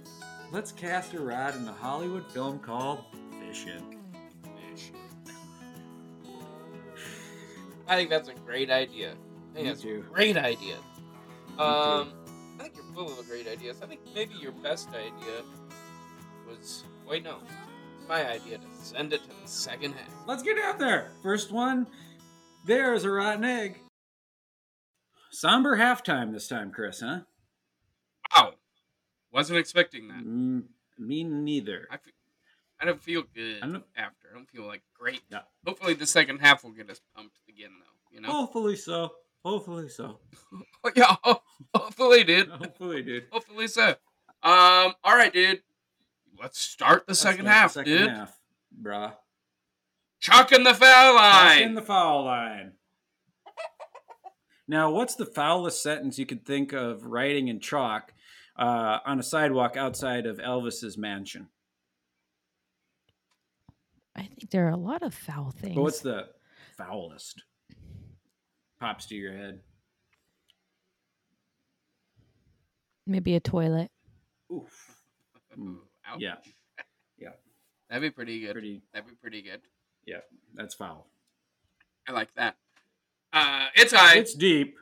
[0.51, 3.05] Let's cast a rod in the Hollywood film called
[3.41, 3.99] Fishing.
[4.71, 4.93] Fish.
[7.87, 9.13] I think that's a great idea.
[9.13, 10.05] I think Me that's too.
[10.07, 10.77] a great idea.
[11.59, 12.13] Um,
[12.59, 13.81] I think you're full of great ideas.
[13.83, 15.43] I think maybe your best idea
[16.47, 17.39] was wait no,
[18.09, 20.13] my idea to send it to the second half.
[20.27, 21.13] Let's get out there.
[21.23, 21.87] First one.
[22.67, 23.79] There's a rotten egg.
[25.31, 27.21] Somber halftime this time, Chris, huh?
[28.35, 28.55] Wow,
[29.33, 30.25] wasn't expecting that.
[30.25, 30.65] Mm,
[30.99, 31.87] me neither.
[31.91, 32.13] I feel,
[32.81, 34.29] I don't feel good I don't- after.
[34.31, 35.23] I don't feel like great.
[35.31, 35.41] Yeah.
[35.67, 38.15] Hopefully the second half will get us pumped again, though.
[38.17, 38.31] You know.
[38.33, 39.13] Hopefully so.
[39.45, 40.19] Hopefully so.
[40.97, 41.15] yeah.
[41.75, 42.49] Hopefully, dude.
[42.49, 43.27] Hopefully, dude.
[43.31, 43.89] Hopefully so.
[44.43, 44.95] Um.
[45.05, 45.63] All right, dude.
[46.41, 48.11] Let's start the Let's second start the half, second dude.
[48.11, 48.39] half,
[48.81, 49.13] bruh.
[50.21, 52.73] Chalk in the foul Back in the foul line.
[54.67, 58.13] Now, what's the foulest sentence you could think of writing in chalk
[58.57, 61.49] uh, on a sidewalk outside of Elvis's mansion?
[64.15, 65.75] I think there are a lot of foul things.
[65.75, 66.27] But what's the
[66.77, 67.45] foulest?
[68.79, 69.61] Pops to your head.
[73.07, 73.91] Maybe a toilet.
[74.53, 74.97] Oof.
[75.59, 75.79] Mm,
[76.09, 76.23] Ouch.
[77.21, 77.31] Yeah,
[77.91, 78.53] That'd be pretty good.
[78.53, 78.83] pretty.
[78.93, 79.61] That'd be pretty good.
[80.07, 80.21] Yeah,
[80.55, 81.09] that's foul.
[82.07, 82.57] I like that.
[83.33, 84.19] Uh, it's high.
[84.19, 84.77] It's deep.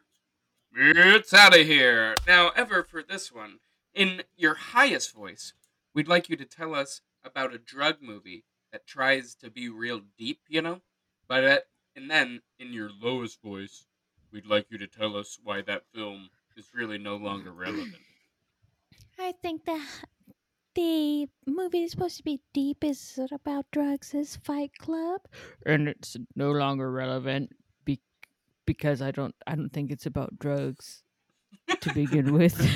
[0.74, 2.14] It's out of here.
[2.26, 3.60] Now, ever for this one,
[3.94, 5.54] in your highest voice,
[5.94, 10.02] we'd like you to tell us about a drug movie that tries to be real
[10.18, 10.82] deep, you know?
[11.26, 11.62] But at,
[11.96, 13.86] and then in your lowest voice,
[14.30, 17.94] we'd like you to tell us why that film is really no longer relevant.
[19.18, 19.80] I think the
[20.76, 22.84] the movie is supposed to be deep.
[22.84, 24.14] Is it about drugs?
[24.14, 25.22] Is Fight Club?
[25.64, 27.50] And it's no longer relevant
[27.84, 28.00] be-
[28.66, 31.02] because I don't I don't think it's about drugs
[31.80, 32.54] to begin with.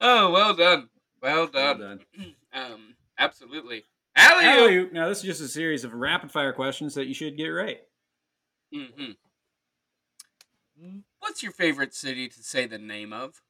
[0.00, 0.88] oh, well done.
[1.22, 1.80] Well Well done.
[1.80, 2.00] done.
[2.56, 3.82] Um, absolutely.
[4.14, 4.92] Alley Alley-oop.
[4.92, 7.80] Now, this is just a series of rapid fire questions that you should get right.
[8.72, 9.10] hmm
[11.24, 13.40] What's your favorite city to say the name of?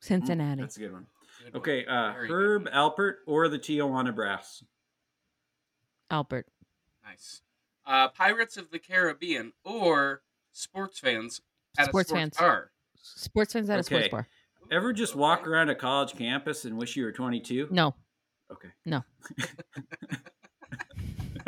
[0.00, 0.62] Cincinnati.
[0.62, 1.06] That's a good one.
[1.44, 1.60] Good one.
[1.60, 2.34] Okay, uh, Very good.
[2.34, 4.64] Herb Alpert or the Tijuana Brass?
[6.10, 6.46] Albert.
[7.04, 7.42] Nice.
[7.86, 10.22] Uh, Pirates of the Caribbean or
[10.52, 11.42] sports fans
[11.76, 12.36] at Sports a sports fans.
[12.38, 12.70] bar.
[13.02, 14.26] Sports fans at a sports bar.
[14.70, 17.68] Ever just walk around a college campus and wish you were 22?
[17.70, 17.94] No.
[18.50, 18.70] Okay.
[18.86, 19.04] No.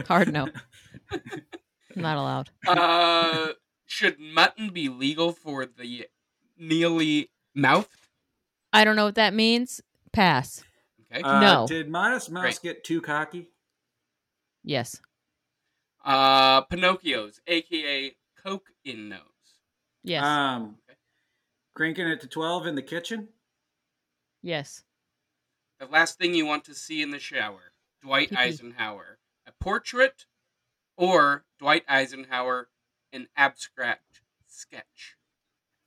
[0.06, 0.46] Hard no.
[1.96, 2.50] Not allowed.
[2.66, 3.52] Uh,
[3.86, 6.06] should mutton be legal for the
[6.56, 7.88] mealy mouth?
[8.72, 9.80] I don't know what that means.
[10.12, 10.62] Pass.
[11.12, 11.22] Okay.
[11.22, 11.66] Uh, No.
[11.66, 12.74] Did Modest Mouse Great.
[12.76, 13.48] get too cocky?
[14.62, 15.00] Yes.
[16.04, 19.20] Uh, Pinocchio's, aka Coke in nose.
[20.04, 20.24] Yes.
[20.24, 20.96] Um, Okay.
[21.74, 23.28] cranking it to 12 in the kitchen?
[24.42, 24.84] yes.
[25.78, 29.18] The last thing you want to see in the shower, Dwight Eisenhower.
[29.46, 30.26] A portrait
[31.00, 32.68] or Dwight Eisenhower,
[33.12, 35.16] an abstract sketch.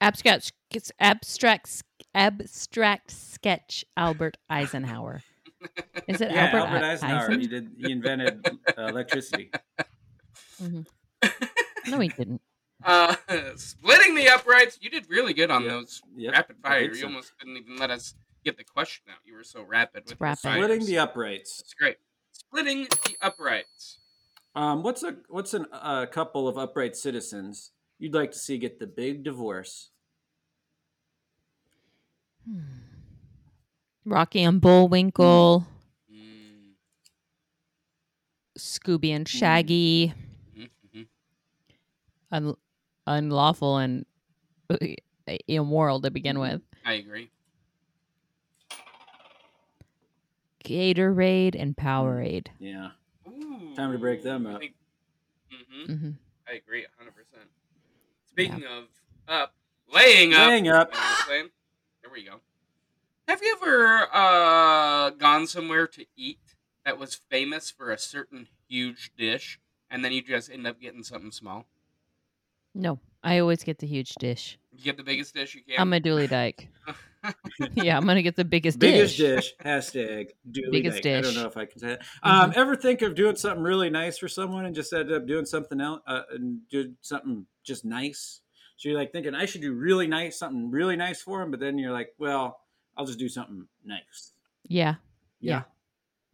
[0.02, 1.84] Abstract it's abstract
[2.16, 5.22] abstract sketch Albert Eisenhower.
[6.08, 7.20] Is it yeah, Albert, Albert Eisenhower.
[7.30, 7.40] Eisen?
[7.42, 7.70] He did.
[7.78, 8.46] He invented
[8.78, 9.50] uh, electricity.
[11.88, 12.42] No, he didn't.
[12.84, 13.14] Uh,
[13.58, 14.78] splitting the uprights.
[14.82, 15.72] You did really good on Yep.
[15.72, 16.80] those Yep, rapid fire.
[16.82, 17.08] think You so.
[17.08, 19.18] almost didn't even let us get the question out.
[19.26, 20.44] You were so rapid It's with rapid.
[20.44, 20.54] the.
[20.54, 21.60] Splitting the uprights.
[21.60, 21.98] It's great.
[22.32, 24.00] Splitting the uprights.
[24.56, 28.80] Um, what's a what's a uh, couple of upright citizens you'd like to see get
[28.80, 29.90] the big divorce?
[32.48, 32.60] Hmm.
[34.06, 35.66] Rocky and Bullwinkle,
[36.12, 36.74] Mm,
[38.60, 40.14] Scooby and Shaggy,
[40.56, 41.08] mhm, mhm.
[42.32, 42.58] un-
[43.08, 44.06] unlawful and
[44.70, 44.78] uh,
[45.48, 46.62] immoral to begin with.
[46.86, 47.30] I agree.
[50.66, 52.48] Gatorade and Powerade.
[52.60, 52.92] Yeah.
[53.74, 54.60] Ooh, Time to break them I up.
[54.60, 54.76] think-
[55.52, 56.10] mhm, hmm
[56.48, 57.48] I agree 100%.
[58.30, 58.86] Speaking of
[59.28, 59.54] up,
[59.94, 60.48] laying up.
[60.50, 60.90] Laying up.
[60.92, 61.52] You know what I'm?
[62.02, 62.42] There we go.
[63.28, 66.40] Have you ever uh, gone somewhere to eat
[66.84, 69.60] that was famous for a certain huge dish,
[69.90, 71.66] and then you just end up getting something small?
[72.76, 74.58] No, I always get the huge dish.
[74.72, 75.80] You get the biggest dish you can.
[75.80, 76.68] I'm a dually Dyke.
[77.76, 79.54] yeah, I'm gonna get the biggest, Biggest dish.
[79.58, 79.66] dish.
[79.66, 81.18] Hashtag dually Biggest Dyke.
[81.18, 82.02] I don't know if I can say that.
[82.22, 82.56] Um, Mhm.
[82.58, 85.80] ever think of doing something really nice for someone and just ended up doing something
[85.80, 88.42] else uh, and did something just nice?
[88.78, 91.60] So you're like thinking I should do really nice, something really nice for him, but
[91.60, 92.60] then you're like, well,
[92.98, 94.34] I'll just do something nice.
[94.64, 94.96] Yeah,
[95.40, 95.54] Yeah.
[95.58, 95.64] Yeah.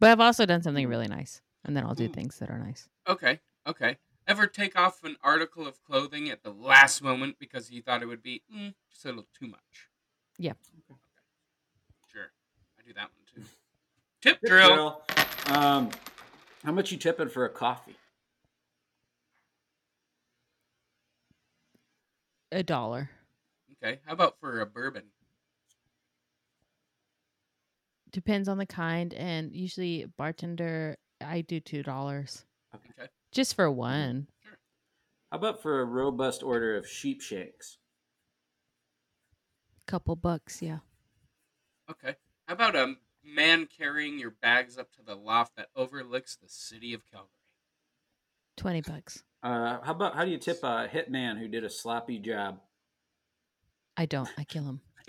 [0.00, 2.12] but I've also done something really nice, and then I'll do Ooh.
[2.12, 2.88] things that are nice.
[3.06, 3.96] Okay, okay.
[4.26, 8.06] Ever take off an article of clothing at the last moment because you thought it
[8.06, 9.88] would be mm, just a little too much?
[10.40, 10.52] Yeah.
[10.90, 10.98] Okay.
[12.10, 12.32] Sure.
[12.78, 13.42] I do that one too.
[14.22, 14.74] Tip Tip drill.
[14.74, 15.56] drill.
[15.56, 15.90] Um,
[16.64, 17.94] how much you tipping for a coffee?
[22.52, 23.10] A dollar
[23.82, 24.00] Okay.
[24.06, 25.04] How about for a bourbon?
[28.12, 33.08] depends on the kind, and usually bartender I do two dollars Okay.
[33.30, 34.26] just for one.
[35.30, 37.78] How about for a robust order of sheep shanks?
[39.90, 40.78] Couple bucks, yeah.
[41.90, 42.14] Okay.
[42.46, 46.94] How about a man carrying your bags up to the loft that overlooks the city
[46.94, 47.26] of Calgary?
[48.56, 49.24] Twenty bucks.
[49.42, 52.60] Uh, how about how do you tip a hitman who did a sloppy job?
[53.96, 54.28] I don't.
[54.38, 54.80] I kill him.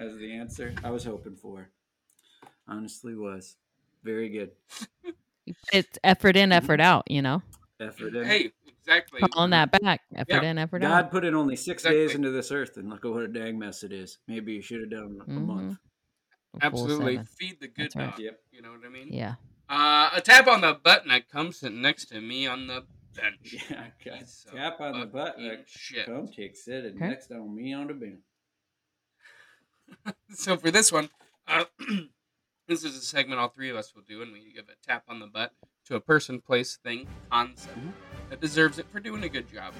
[0.00, 1.70] As the answer I was hoping for.
[2.66, 3.54] Honestly, was
[4.02, 4.50] very good
[5.72, 7.08] It's effort in, effort out.
[7.08, 7.40] You know,
[7.80, 8.14] effort.
[8.16, 8.24] In.
[8.24, 9.20] hey, exactly.
[9.32, 10.02] calling that back.
[10.14, 10.42] Effort Yeah.
[10.50, 11.10] in, effort God out.
[11.10, 12.06] put in only six Exactly.
[12.06, 14.18] days into this earth, and look at what a dang mess it is.
[14.26, 15.46] Maybe you should have done a Mhm.
[15.46, 15.78] month.
[16.60, 17.14] A Absolutely.
[17.14, 17.26] seven.
[17.26, 18.10] Feed the good That's right.
[18.10, 18.20] dog.
[18.20, 18.40] Yep.
[18.52, 19.12] You know what I mean?
[19.12, 19.34] Yeah.
[19.68, 22.86] Uh, a tap on the butt and I come sitting next to me on the
[23.14, 23.52] bench.
[23.70, 24.18] Yeah, okay.
[24.20, 25.32] Piece Tap on the butt.
[25.34, 26.06] fucking Like, shit.
[26.06, 27.08] come take sitting Okay.
[27.08, 28.20] next on me on the bench.
[30.30, 31.10] so for this one,
[31.46, 31.64] uh,
[32.68, 35.04] this is a segment all three of us will do, and we give a tap
[35.08, 35.52] on the butt
[35.88, 37.92] to a person, place, thing, concept Mhm.
[38.30, 39.72] that deserves it for doing a good job,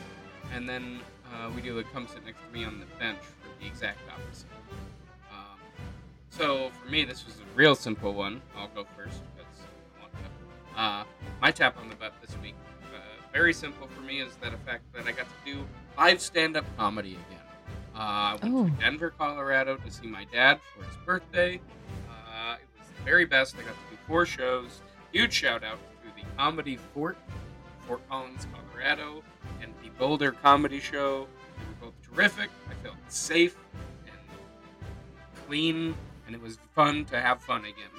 [0.52, 1.00] and then
[1.32, 4.00] uh, we do a come sit next to me on the bench for the exact
[4.10, 4.48] opposite.
[5.30, 5.58] Um,
[6.30, 8.40] so for me, this was a real simple one.
[8.56, 9.60] I'll go first because
[9.98, 10.80] I want to.
[10.80, 11.04] Uh,
[11.42, 12.54] my tap on the butt this week,
[12.94, 12.98] uh,
[13.32, 15.66] very simple for me, is that a fact that I got to do
[15.98, 17.44] live stand-up comedy again.
[17.94, 18.64] Uh, I went Oh.
[18.64, 21.60] to Denver, Colorado to see my dad for his birthday.
[22.08, 23.56] Uh, it was the very best.
[23.56, 24.80] I got to do four shows.
[25.12, 25.97] Huge shout out the
[26.38, 27.18] Comedy Fort,
[27.86, 29.22] Fort Collins, Colorado,
[29.60, 31.26] and the Boulder Comedy Show.
[31.58, 32.48] They were both terrific.
[32.70, 33.56] I felt safe
[34.06, 34.14] and
[35.46, 35.94] clean,
[36.26, 37.90] and it was fun to have fun again.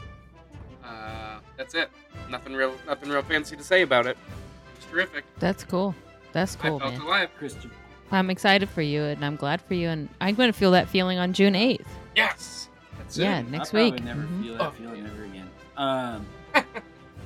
[0.84, 1.90] Uh, that's it.
[2.30, 4.12] Nothing real, nothing real fancy to say about it.
[4.12, 5.26] It was terrific.
[5.40, 5.94] That's cool.
[6.32, 7.02] That's cool, I felt man.
[7.02, 7.30] alive.
[7.38, 7.72] Christian.
[8.12, 10.88] I'm excited for you, and I'm glad for you, and I'm going to feel that
[10.88, 11.86] feeling on June 8th.
[12.16, 12.70] Yes.
[12.98, 13.50] That's Yeah, it.
[13.52, 14.04] next I'll probably week.
[14.04, 14.44] never Mhm.
[14.44, 14.58] feel Oh.
[14.58, 15.50] that feeling ever again.
[15.78, 16.26] Um,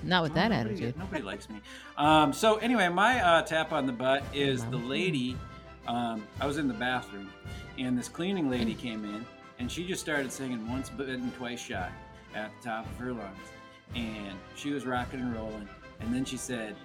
[0.04, 0.98] Not with No, that nobody, attitude.
[0.98, 1.62] Nobody likes me.
[1.98, 5.38] Um, so anyway, my uh, tap on the butt is the lady.
[5.88, 7.30] Um, I was in the bathroom,
[7.78, 9.26] and this cleaning lady came in,
[9.60, 11.90] and she just started singing "Once Bitten, Twice Shy"
[12.36, 13.48] at the top of her lungs,
[13.96, 15.68] and she was rocking and rolling.
[16.00, 16.76] And then she said,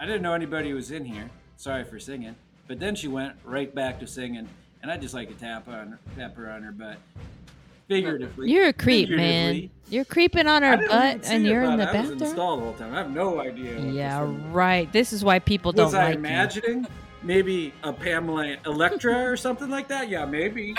[0.00, 1.30] "I didn't know anybody was in here.
[1.56, 2.36] Sorry for singing."
[2.66, 4.46] But then she went right back to singing,
[4.82, 6.98] and I just like to tap on tap her on her butt,
[7.88, 8.50] figuratively.
[8.50, 9.70] You're a creep, man.
[9.90, 11.78] You're creeping on I her butt, and you're in bud.
[11.80, 12.22] the I was bathroom.
[12.22, 12.94] installed the whole time.
[12.94, 13.74] I have no idea.
[13.74, 14.92] what this Yeah, right.
[14.92, 16.18] This is why people don't Was I like you.
[16.20, 16.86] imagining
[17.22, 20.08] maybe a Pamela Electra or something like that?
[20.10, 20.74] Yeah, maybe.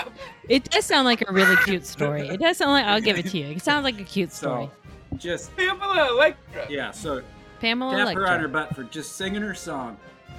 [0.48, 2.28] It does sound like a really cute story.
[2.28, 3.46] It does sound like I'll give it to you.
[3.46, 4.70] It sounds like a cute story.
[5.10, 6.66] So, just Pamela Electra.
[6.70, 6.92] yeah.
[6.92, 7.22] So
[7.60, 9.96] Pamela tap her on her butt for just singing her song.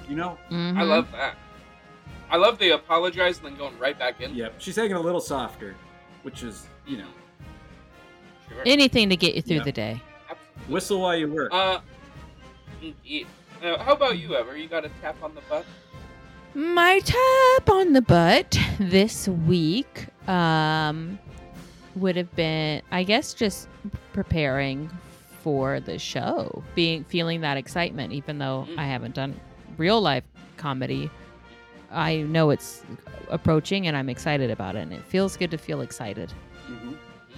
[0.08, 0.38] You know?
[0.50, 0.88] I Mhm.
[0.88, 1.36] love that.
[2.30, 4.34] I love the apologize and then going right back in.
[4.34, 4.54] Yep.
[4.58, 5.74] She's singing a little softer,
[6.22, 7.08] which is you know
[8.48, 8.62] Sure.
[8.66, 9.62] anything to get you through Yeah.
[9.64, 10.02] the day.
[10.30, 10.72] Absolutely.
[10.74, 11.52] whistle while you work.
[11.52, 11.80] Uh,
[12.82, 13.26] indeed.
[13.62, 14.56] Uh, how about you, Ever?
[14.56, 15.64] You got a tap on the butt?
[16.54, 21.18] My tap on the butt this week um,
[21.96, 23.68] would have been, I guess, just
[24.12, 24.90] preparing
[25.42, 28.78] for the show, being feeling that excitement, even though Mm.
[28.78, 29.34] I haven't done
[29.78, 30.24] real life
[30.56, 31.10] comedy.
[31.92, 32.82] I know it's
[33.30, 36.32] approaching, and I'm excited about it, and it feels good to feel excited.
[36.68, 36.96] Mhm.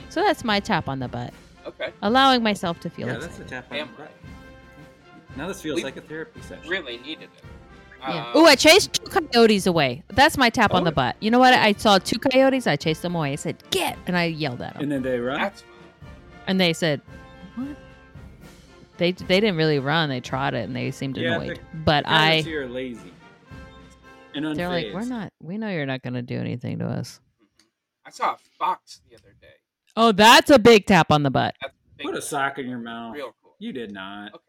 [0.08, 1.32] So that's my tap on the butt,
[1.66, 1.90] Okay.
[2.02, 3.22] allowing myself to feel excited.
[3.22, 3.48] Yeah, excited.
[3.48, 3.98] that's a tap on the Pamela.
[3.98, 5.36] butt.
[5.36, 6.68] Now this feels We- like a therapy session.
[6.68, 7.30] Really needed it.
[8.00, 8.08] Yeah.
[8.26, 10.02] Uh, Oh, I chased two coyotes away.
[10.08, 10.84] That's my tap on Oh.
[10.84, 11.16] the butt.
[11.20, 11.54] You know what?
[11.54, 12.66] I saw two coyotes.
[12.66, 13.32] I chased them away.
[13.32, 15.40] I said, "Get!" and I yelled at them, And then they run.
[15.40, 15.70] That's fun.
[16.46, 17.00] and they said,
[17.56, 17.68] "What?"
[18.98, 20.10] They they didn't really run.
[20.10, 21.56] They trotted, and they seemed Yeah, annoyed.
[21.72, 22.10] the But I
[22.42, 23.10] Coyotes here are lazy.
[24.34, 25.32] And They're like, we're not.
[25.40, 27.20] We know you're not going to do anything to us.
[28.06, 29.46] I saw a fox the other day.
[29.96, 31.54] Oh, that's a big tap on the butt.
[31.60, 33.14] That's Put a sock in your mouth.
[33.14, 33.54] real cool.
[33.60, 34.34] You did not.
[34.34, 34.42] Okay.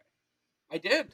[0.72, 1.14] I did.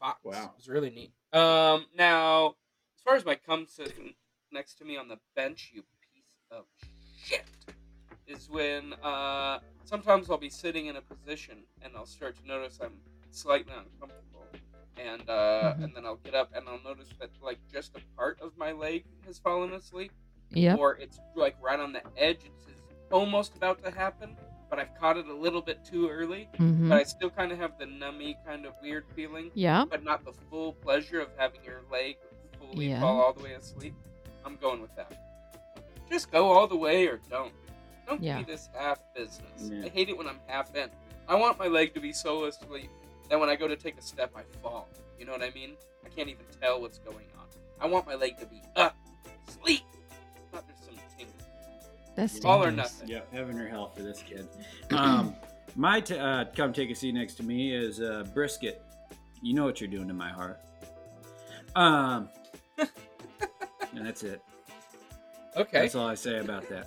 [0.00, 0.18] Fox.
[0.24, 0.44] Wow.
[0.44, 1.12] It was really neat.
[1.38, 2.48] Um, now,
[2.96, 4.14] as far as my cum sitting
[4.50, 5.82] next to me on the bench, you
[6.14, 6.64] piece of
[7.22, 7.44] shit,
[8.26, 12.78] is when uh, sometimes I'll be sitting in a position and I'll start to notice
[12.82, 12.96] I'm
[13.30, 14.33] slightly uncomfortable,
[14.98, 15.84] and uh, Mhm.
[15.84, 18.72] and then I'll get up and I'll notice that like just a part of my
[18.72, 20.12] leg has fallen asleep,
[20.50, 20.78] Yep.
[20.78, 22.40] or it's like right on the edge.
[22.44, 24.36] It's, it's almost about to happen,
[24.70, 27.58] but I've caught it a little bit too early hmm but I still kind of
[27.58, 29.84] have the nummy kind of weird feeling, Yeah.
[29.88, 32.16] but not the full pleasure of having your leg
[32.58, 33.00] fully Yeah.
[33.00, 33.94] fall all the way asleep.
[34.44, 35.12] I'm going with that.
[36.10, 37.52] Just go all the way or don't.
[38.06, 38.38] Don't Yeah.
[38.38, 39.70] be this half business.
[39.70, 39.86] Yeah.
[39.86, 40.90] I hate it when I'm half in.
[41.26, 42.90] I want my leg to be so asleep
[43.28, 44.88] that when I go to take a step, I fall.
[45.18, 45.76] You know what I mean?
[46.04, 47.46] I can't even tell what's going on.
[47.80, 48.96] I want my leg to be up,
[49.48, 49.82] sleep,
[50.52, 51.34] not just some tingle.
[52.14, 53.08] That's All or nothing.
[53.08, 54.46] Yep, heaven or hell for this kid.
[54.90, 55.34] Um,
[55.76, 58.82] my t- uh, come take a seat next to me is uh, brisket.
[59.42, 60.60] You know what you're doing to my heart.
[61.74, 62.28] Um,
[62.78, 62.88] and
[64.06, 64.40] that's it.
[65.56, 65.80] Okay.
[65.80, 66.86] That's all I say about that.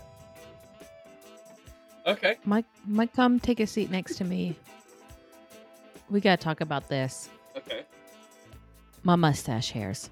[2.05, 2.37] Okay.
[2.45, 4.55] Mike, Mike, come take a seat next to me.
[6.09, 7.29] We gotta talk about this.
[7.55, 7.83] Okay.
[9.03, 10.09] My mustache hairs.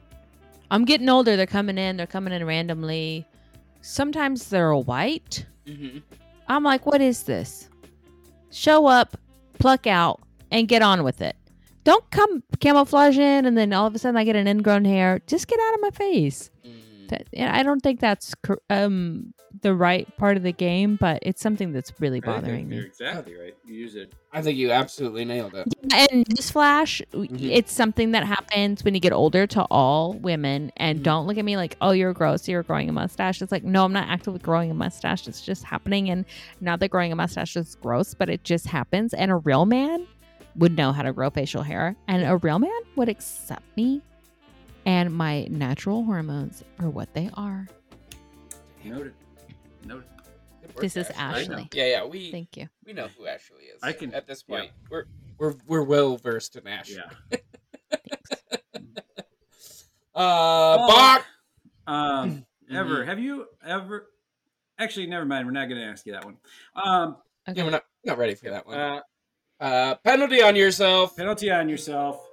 [0.71, 1.35] I'm getting older.
[1.35, 1.97] They're coming in.
[1.97, 3.25] They're coming in randomly.
[3.81, 5.45] Sometimes they're white.
[5.67, 5.99] Mm-hmm.
[6.47, 7.69] I'm like, what is this?
[8.51, 9.17] Show up,
[9.59, 10.21] pluck out,
[10.51, 11.35] and get on with it.
[11.83, 15.21] Don't come camouflage in, and then all of a sudden I get an ingrown hair.
[15.27, 16.49] Just get out of my face.
[17.09, 18.33] That, I don't think that's
[18.69, 22.71] um the right part of the game, but it's something that's really I think bothering
[22.71, 22.87] you're me.
[22.87, 23.55] exactly right.
[23.63, 24.13] You use it.
[24.33, 25.67] I think you absolutely nailed it.
[25.91, 27.49] Yeah, and newsflash, Mhm.
[27.49, 30.71] it's something that happens when you get older to all women.
[30.75, 31.03] And Mhm.
[31.03, 32.47] don't look at me like, oh, you're gross.
[32.49, 33.41] You're growing a mustache.
[33.41, 35.25] It's like, no, I'm not actively growing a mustache.
[35.27, 36.09] It's just happening.
[36.09, 36.25] And
[36.59, 39.13] not that growing a mustache is gross, but it just happens.
[39.13, 40.05] And a real man
[40.57, 41.95] would know how to grow facial hair.
[42.09, 44.01] And a real man would accept me
[44.85, 47.67] and my natural hormones are what they are.
[48.83, 49.13] Noted.
[49.85, 50.05] Noted.
[50.63, 51.41] Work, This is I.
[51.41, 51.69] Ashley.
[51.73, 52.67] Yeah, yeah, we Thank you.
[52.85, 53.79] we know who Ashley is.
[53.83, 54.57] I can- at this yeah.
[54.59, 54.71] point.
[54.89, 55.05] We're
[55.37, 56.97] we're we're well versed in Ashley.
[57.31, 57.37] Yeah.
[60.17, 60.87] Uh, Oh.
[60.87, 61.25] Bach.
[61.87, 64.07] Um, ever have you ever?
[64.79, 65.45] Actually, never mind.
[65.45, 66.37] We're not going to ask you that one.
[66.75, 67.17] Um,
[67.47, 67.59] Okay.
[67.59, 68.77] Yeah, we're not not ready for that one.
[68.77, 69.01] uh,
[69.59, 71.15] Uh, penalty on yourself.
[71.17, 72.25] penalty on yourself.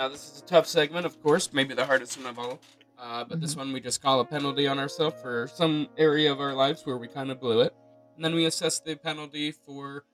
[0.00, 2.58] Now this is a tough segment, of course, maybe the hardest one of all.
[2.98, 6.40] Uh, but this one we just call a penalty on ourselves for some area of
[6.40, 7.74] our lives where we kind of blew it,
[8.16, 10.04] and then we assess the penalty for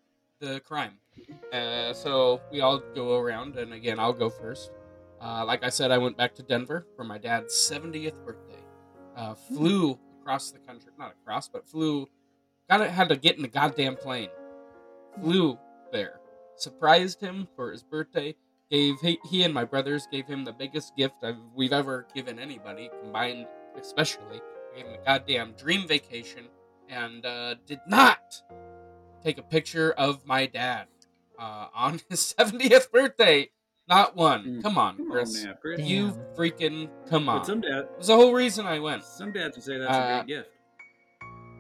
[0.41, 0.95] the crime.
[1.53, 4.73] Uh, so we all go around, and again, I'll go first.
[5.21, 8.65] Uh, like I said, I went back to Denver for my dad's 70th birthday.
[9.17, 12.09] Uh, flew across the country, not across, but flew.
[12.69, 14.31] Got to had to get in the goddamn plane.
[15.21, 15.57] Flew
[15.93, 16.19] there,
[16.57, 18.35] surprised him for his birthday.
[18.71, 22.39] Gave he, he and my brothers gave him the biggest gift I've, we've ever given
[22.39, 23.47] anybody combined,
[23.81, 24.41] especially.
[24.75, 26.47] Gave him a goddamn dream vacation,
[26.89, 28.43] and uh, did not
[29.23, 30.87] take a picture of my dad
[31.39, 33.51] uh, on his 70th birthday.
[33.89, 34.45] Not one.
[34.45, 34.63] Mm.
[34.63, 35.43] Come on, Come Chris.
[35.45, 35.79] on, now, Chris.
[35.79, 35.87] Damn.
[35.87, 37.39] You freaking come on.
[37.39, 39.05] But some dad, It was the whole reason I went.
[39.05, 40.51] some dads would say that's Uh, a great gift.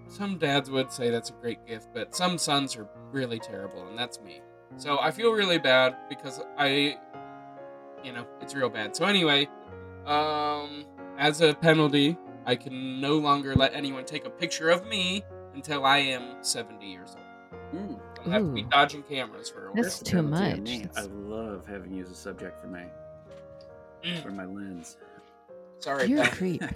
[0.08, 3.96] Some dads would say that's a great gift, but some sons are really terrible, and
[3.96, 4.40] that's me.
[4.76, 6.96] So I feel really bad because I,
[8.04, 8.94] you know, it's real bad.
[8.96, 9.48] So anyway,
[10.06, 10.84] um,
[11.18, 15.22] as a penalty, I can no longer let anyone take a picture of me
[15.54, 17.22] until I am 70 years old.
[17.74, 18.00] Mm.
[18.24, 18.68] I'll have to be Ooh.
[18.68, 19.82] dodging cameras for a while.
[19.82, 20.80] That's too penalty much.
[20.80, 22.84] I That's- love having you as a subject for my
[24.04, 24.22] Mm.
[24.22, 24.98] for my lens.
[25.80, 26.32] Sorry, You're a Ben.
[26.32, 26.62] creep.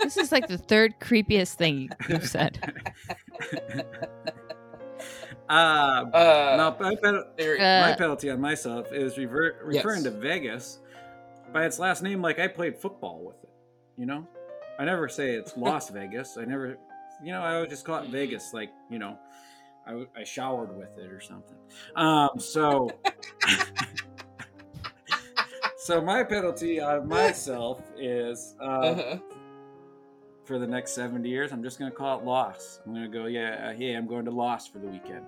[0.00, 2.58] This is like the third creepiest thing you've said.
[5.48, 10.12] uh, uh, no, my, pen- there- my penalty on myself is revert, referring Yes.
[10.12, 10.78] to Vegas
[11.52, 13.50] by its last name like I played football with it.
[13.96, 14.26] You know,
[14.78, 16.36] I never say it's Las Vegas.
[16.36, 16.78] I never,
[17.22, 18.10] you know, I always just call it.
[18.10, 18.52] Vegas.
[18.52, 19.18] Like you know,
[19.86, 21.56] I, I showered with it or something.
[21.96, 22.90] Um, so.
[25.76, 29.18] So my penalty on myself is uh, uh-huh.
[30.44, 32.80] for the next 70 years, I'm just going to call it loss.
[32.84, 35.24] I'm going to go, yeah, uh, hey, I'm going to loss for the weekend.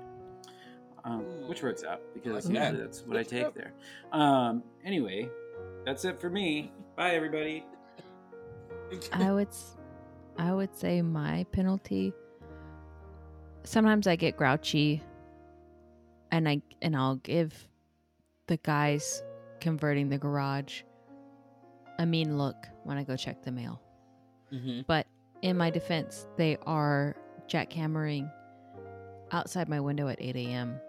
[1.04, 2.84] Um, which works out because like usually that.
[2.84, 3.54] that's what I take out.
[3.54, 3.72] there.
[4.12, 5.28] Um, anyway,
[5.84, 6.72] that's it for me.
[6.96, 7.64] Bye, everybody.
[9.12, 9.76] I would, s-
[10.36, 12.12] I would say my penalty.
[13.64, 15.02] Sometimes I get grouchy,
[16.32, 17.68] and I and I'll give
[18.46, 19.22] the guys
[19.60, 20.82] converting the garage
[21.98, 23.80] a mean look when I go check the mail.
[24.52, 24.80] Mm-hmm.
[24.86, 25.06] But
[25.42, 27.14] in my defense, they are
[27.48, 28.30] jackhammering
[29.32, 30.80] outside my window at 8 a.m.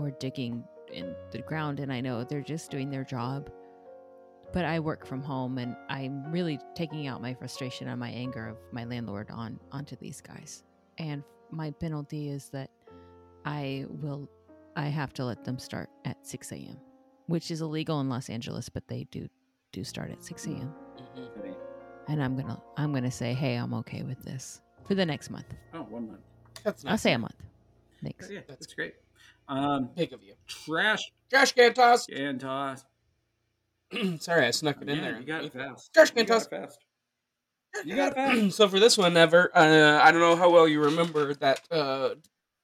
[0.00, 3.50] or digging in the ground, and I know they're just doing their job.
[4.52, 8.48] But I work from home, and I'm really taking out my frustration and my anger
[8.48, 10.64] of my landlord on onto these guys.
[10.98, 12.70] And my penalty is that
[13.44, 14.28] I will,
[14.74, 16.78] I have to let them start at 6 a.m.,
[17.26, 19.28] which is illegal in Los Angeles, but they do
[19.72, 20.74] do start at 6 a.m.
[21.16, 21.52] Mm-hmm.
[22.08, 25.46] And I'm gonna, I'm gonna say, hey, I'm okay with this for the next month.
[25.72, 26.20] Oh, one month.
[26.64, 26.90] That's nice.
[26.90, 27.36] I'll say a month.
[28.02, 28.28] Thanks.
[28.28, 28.94] Yeah, That's that's great.
[29.50, 30.34] Um, Big of you.
[30.46, 32.06] trash Trash can toss.
[32.06, 32.84] Can toss.
[34.20, 35.20] Sorry, I snuck it in Yeah, there.
[35.20, 35.92] You got it fast.
[35.92, 36.46] Trash can toss.
[36.46, 36.78] fast.
[37.84, 38.56] You got it fast.
[38.56, 42.14] so for this one, ever, uh, I don't know how well you remember that uh,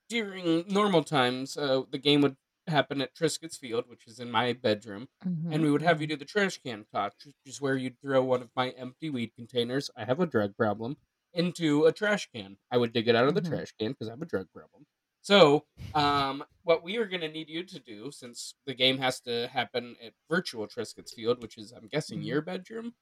[0.08, 4.52] during normal times, uh, the game would happen at Triscuit's Field, which is in my
[4.52, 6.10] bedroom, Mhm, and we would have you mhm.
[6.10, 9.32] do the trash can toss, which is where you'd throw one of my empty weed
[9.36, 9.90] containers.
[9.96, 10.96] I have a drug problem
[11.32, 12.58] into a trash can.
[12.70, 13.42] I would dig it out of the Mhm.
[13.42, 14.86] trash can because I have a drug problem.
[15.26, 19.18] So, um, what we are going to need you to do, since the game has
[19.22, 22.26] to happen at virtual Triscuit's Field, which is, I'm guessing, Mhm.
[22.26, 22.94] your bedroom,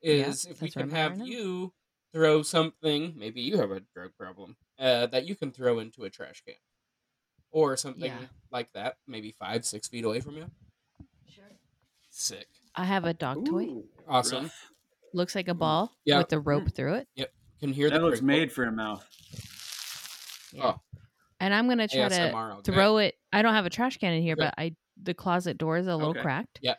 [0.00, 1.74] Yeah, is if we can have right you
[2.14, 6.08] throw something, maybe you have a drug problem, uh, that you can throw into a
[6.08, 6.54] trash can.
[7.50, 8.28] Or something Yeah.
[8.50, 10.50] like that, maybe five, six feet away from you.
[11.28, 11.58] Sure.
[12.08, 12.48] Sick.
[12.74, 13.82] I have a dog toy.
[14.08, 14.44] Awesome.
[14.44, 14.72] rough.
[15.12, 16.16] Looks like a ball Yeah.
[16.16, 17.08] with a rope through it.
[17.16, 17.34] Yep.
[17.60, 18.26] Can hear That the looks crinkle.
[18.38, 19.04] made for a mouth.
[20.58, 20.80] Oh.
[21.40, 22.72] And I'm gonna try to ASMR all day.
[22.72, 23.14] throw it.
[23.32, 24.44] I don't have a trash can in here, Okay.
[24.46, 26.22] but I the closet door is a little Okay.
[26.22, 26.58] cracked.
[26.62, 26.74] Yeah.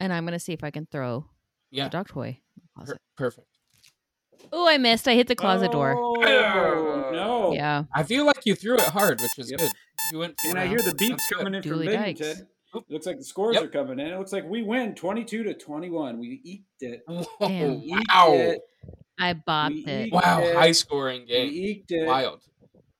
[0.00, 1.26] And I'm gonna see if I can throw
[1.70, 1.84] Yeah.
[1.84, 3.46] the dog toy in the Per- perfect.
[4.52, 5.06] Oh, I missed.
[5.06, 5.94] I hit the closet door.
[5.96, 7.52] Oh, no.
[7.52, 7.84] Yeah.
[7.94, 9.60] I feel like you threw it hard, which is Yep.
[9.60, 9.72] good.
[10.10, 11.38] You went And for I hear the beeps That's good.
[11.38, 12.48] coming in from Dooley Big Ted.
[12.74, 12.84] Oop.
[12.88, 13.64] Looks like the scores Yep.
[13.64, 14.08] are coming in.
[14.08, 16.18] It looks like we win 22 to 21.
[16.18, 17.02] We eked it.
[17.06, 18.32] Whoa, We eked wow.
[18.32, 18.60] it.
[19.18, 20.12] I bopped We it.
[20.12, 20.56] Wow, it.
[20.56, 21.50] high scoring We game.
[21.52, 22.06] eked it.
[22.06, 22.42] Wild.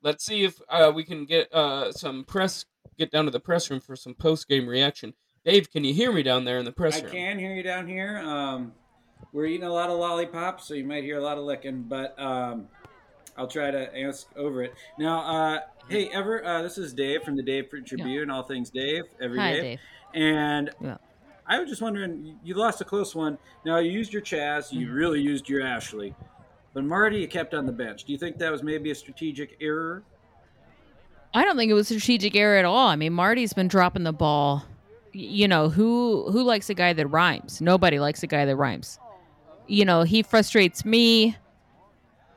[0.02, 2.64] Let's see if uh, we can get uh, some press,
[2.98, 5.14] get down to the press room for some post game reaction.
[5.44, 7.12] Dave, can you hear me down there in the press I room?
[7.12, 8.18] can hear you down here.
[8.18, 8.72] Um,
[9.32, 12.18] we're eating a lot of lollipops, so you might hear a lot of licking, but
[12.20, 12.68] um,
[13.36, 14.74] I'll try to ask over it.
[14.98, 18.70] Now, uh, hey, Ever, uh, this is Dave from the Dave Tribune, and all things
[18.70, 19.62] Dave, every Hi, Dave.
[19.62, 19.78] Dave.
[20.14, 20.96] And Yeah.
[21.46, 23.38] I was just wondering, you- you lost a close one.
[23.64, 24.94] Now, you used your Chaz, you Mhm.
[24.94, 26.14] really used your Ashley.
[26.74, 28.04] But Marty, kept on the bench.
[28.04, 30.02] Do you think that was maybe a strategic error?
[31.34, 32.88] I don't think it was a strategic error at all.
[32.88, 34.64] I mean, Marty's been dropping the ball.
[35.12, 37.60] You know who who likes a guy that rhymes?
[37.60, 38.98] Nobody likes a guy that rhymes.
[39.66, 41.36] You know he frustrates me.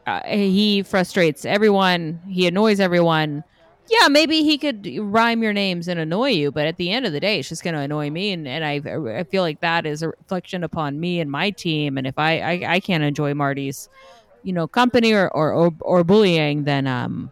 [0.06, 2.20] Uh, he frustrates everyone.
[2.28, 3.44] He annoys everyone.
[3.88, 7.12] Yeah, maybe he could rhyme your names and annoy you, but at the end of
[7.12, 8.82] the day, it's just going to annoy me, and, and I
[9.20, 11.98] I feel like that is a reflection upon me and my team.
[11.98, 13.90] And if I I, I can't enjoy Marty's,
[14.46, 17.32] you know, company or or or, or bullying, then um,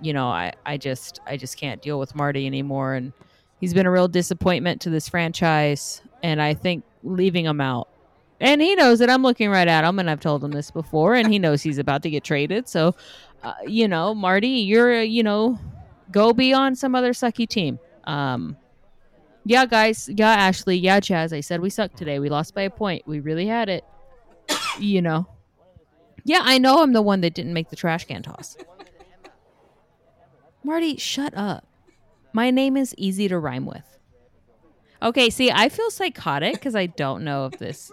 [0.00, 3.12] you know, I, I just I just can't deal with Marty anymore and
[3.60, 7.88] he's been a real disappointment to this franchise and I think leaving him out.
[8.40, 11.14] And he knows that I'm looking right at him and I've told him this before
[11.14, 12.68] and he knows he's about to get traded.
[12.68, 12.94] So
[13.42, 15.58] uh, you know, Marty, you're uh, you know,
[16.10, 17.78] go be on some other sucky team.
[18.04, 18.56] Um
[19.44, 20.08] yeah, guys.
[20.08, 20.76] Yeah, Ashley.
[20.76, 21.36] Yeah, Chaz.
[21.36, 22.18] I said we sucked today.
[22.18, 23.06] We lost by a point.
[23.06, 23.84] We really had it.
[24.80, 25.28] you know.
[26.26, 28.56] Yeah, I know I'm the one that didn't make the trash can toss.
[30.64, 31.64] Marty, shut up.
[32.32, 33.84] My name is easy to rhyme with.
[35.00, 37.92] Okay, see, I feel psychotic because I don't know if this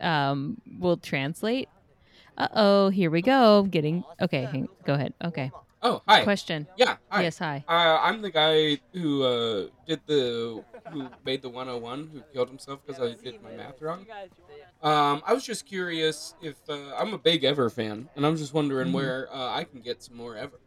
[0.00, 1.68] um, will translate.
[2.38, 3.64] Uh oh, here we go.
[3.64, 4.44] Getting okay.
[4.44, 5.14] Hang, go ahead.
[5.24, 5.50] Okay.
[5.82, 6.22] Oh, hi.
[6.22, 6.68] Question.
[6.76, 7.22] Yeah, hi.
[7.22, 7.64] Yes, hi.
[7.66, 10.62] Uh, I'm the guy who uh, did the
[10.92, 14.06] who made the 101 who killed himself because I did my math wrong.
[14.82, 18.52] Um, I was just curious if uh, I'm a big Ever fan, and I'm just
[18.54, 18.92] wondering Mhm.
[18.94, 20.60] where uh, I can get some more Ever.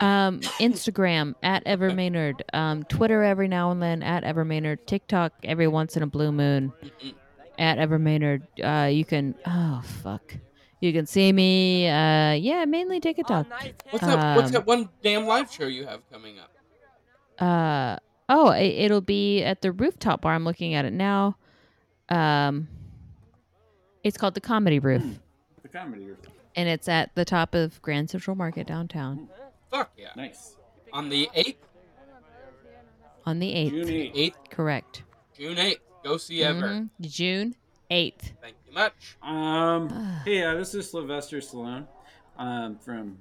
[0.00, 2.40] Um, Instagram at Ever Mainard.
[2.54, 4.86] Um, Twitter every now and then at Ever Mainard.
[4.86, 7.14] TikTok every once in a blue moon Mm-mm.
[7.58, 8.42] at Ever Mainard.
[8.62, 9.34] Uh, you can.
[9.46, 10.34] Oh fuck.
[10.80, 11.86] You can see me.
[11.86, 13.46] Uh, yeah, mainly TikTok.
[13.90, 14.34] What's that?
[14.36, 16.50] What's Um, that one damn live show you have coming up?
[17.38, 17.98] Uh
[18.30, 20.32] oh, it, it'll be at the rooftop bar.
[20.34, 21.36] I'm looking at it now.
[22.08, 22.68] Um,
[24.02, 25.02] it's called the Comedy Roof,
[25.62, 26.06] The comedy.
[26.06, 26.18] Roof.
[26.56, 29.28] and it's at the top of Grand Central Market downtown
[29.70, 30.08] Fuck yeah!
[30.16, 30.56] Nice.
[30.92, 31.58] On the eighth,
[33.26, 33.72] on the eighth.
[33.72, 34.34] June 8th.
[34.50, 35.02] Correct.
[35.38, 35.80] June eighth.
[36.02, 36.60] Go see Ever.
[36.68, 36.88] Mhm.
[37.02, 37.54] June
[37.90, 38.32] eighth.
[38.40, 39.16] Thank you much.
[39.22, 39.88] Um,
[40.24, 41.86] hey, uh, this is Sylvester Stallone
[42.38, 43.18] um, from,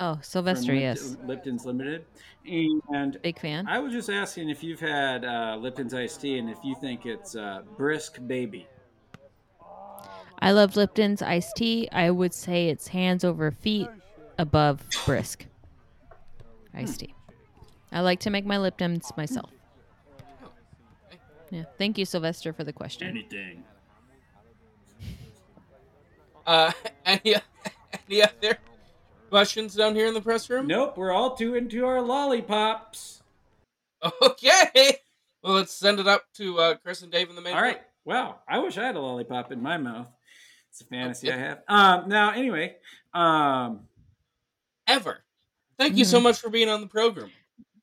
[0.00, 2.04] Oh, Sylvester, Lipt- yes, Lipton's Limited.
[2.46, 3.66] And big fan.
[3.68, 7.06] I was just asking if you've had uh, Lipton's iced tea and if you think
[7.06, 8.66] it's uh, brisk baby.
[10.40, 11.88] I love Lipton's iced tea.
[11.92, 13.88] I would say it's hands over feet
[14.36, 15.46] above brisk
[16.74, 17.14] iced tea.
[17.92, 19.50] I like to make my Liptons myself.
[21.50, 21.64] Yeah.
[21.78, 23.06] Thank you, Sylvester, for the question.
[23.06, 23.62] Anything.
[26.44, 26.72] Uh,
[27.06, 27.36] any
[28.10, 28.58] any other
[29.34, 30.68] questions down here in the press room?
[30.68, 33.20] Nope, we're all too into our lollipops.
[34.22, 34.98] Okay.
[35.42, 37.54] Well, let's send it up to uh, Chris and Dave in the main.
[37.54, 37.76] All right.
[37.76, 37.84] room.
[38.04, 38.36] Wow.
[38.48, 40.08] I wish I had a lollipop in my mouth.
[40.70, 41.36] It's a fantasy Okay.
[41.36, 41.62] I have.
[41.68, 42.08] Um.
[42.08, 42.76] Now, anyway.
[43.12, 43.80] Um.
[44.86, 45.18] Ever.
[45.78, 47.30] Thank you so much for being on the program.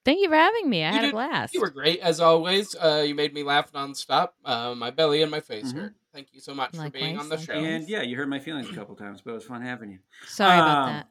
[0.06, 0.84] Thank you for having me.
[0.84, 1.54] I You had did- a blast.
[1.54, 2.76] You were great as always.
[2.76, 4.30] Uh, you made me laugh nonstop.
[4.46, 5.76] Uh, my belly and my face Mhm.
[5.76, 5.94] hurt.
[6.14, 7.54] Thank you so much for being on the show.
[7.54, 10.00] And yeah, you hurt my feelings a couple times, but it was fun having you.
[10.28, 11.08] Sorry about Um, that.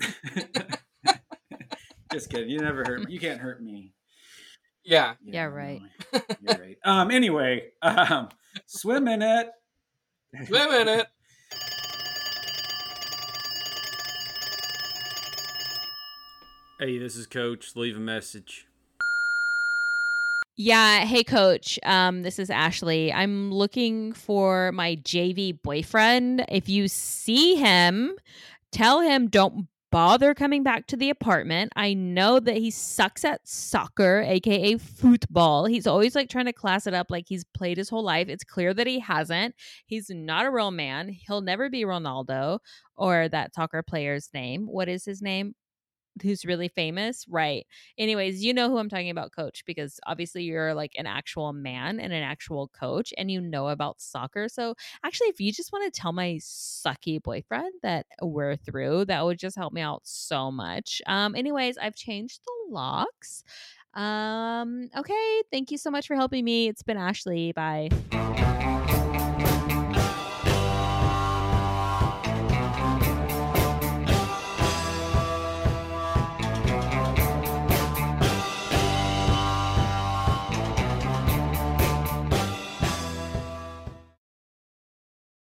[2.12, 2.50] Just kidding.
[2.50, 3.04] You never hurt.
[3.04, 3.12] Me.
[3.12, 3.92] You can't hurt me.
[4.84, 5.14] Yeah.
[5.24, 5.80] Yeah, right.
[6.12, 6.76] You're right.
[6.84, 7.10] Um.
[7.10, 7.70] Anyway.
[7.82, 8.28] Um.
[8.66, 9.48] Swim in it.
[10.46, 11.06] Swim in it.
[16.78, 17.76] Hey, this is Coach.
[17.76, 18.66] Leave a message.
[20.56, 21.80] Yeah, hey coach.
[21.82, 23.12] Um this is Ashley.
[23.12, 26.44] I'm looking for my JV boyfriend.
[26.48, 28.14] If you see him,
[28.70, 31.72] tell him don't bother coming back to the apartment.
[31.76, 35.66] I know that he sucks at soccer, aka football.
[35.66, 38.28] He's always like trying to class it up like he's played his whole life.
[38.28, 39.54] It's clear that he hasn't.
[39.86, 41.10] He's not a real man.
[41.10, 42.58] He'll never be Ronaldo
[42.96, 44.66] or that soccer player's name.
[44.66, 45.54] What is his name?
[46.22, 47.26] Who's really famous?
[47.28, 47.66] Right.
[47.98, 51.98] Anyways, you know who I'm talking about, coach, because obviously you're like an actual man
[51.98, 54.48] and an actual coach and you know about soccer.
[54.48, 59.24] So, actually, if you just want to tell my sucky boyfriend that we're through, that
[59.24, 61.02] would just help me out so much.
[61.06, 63.42] Um, anyways, I've changed the locks.
[63.94, 65.42] Um, okay.
[65.50, 66.68] Thank you so much for helping me.
[66.68, 67.52] It's been Ashley.
[67.52, 67.90] Bye.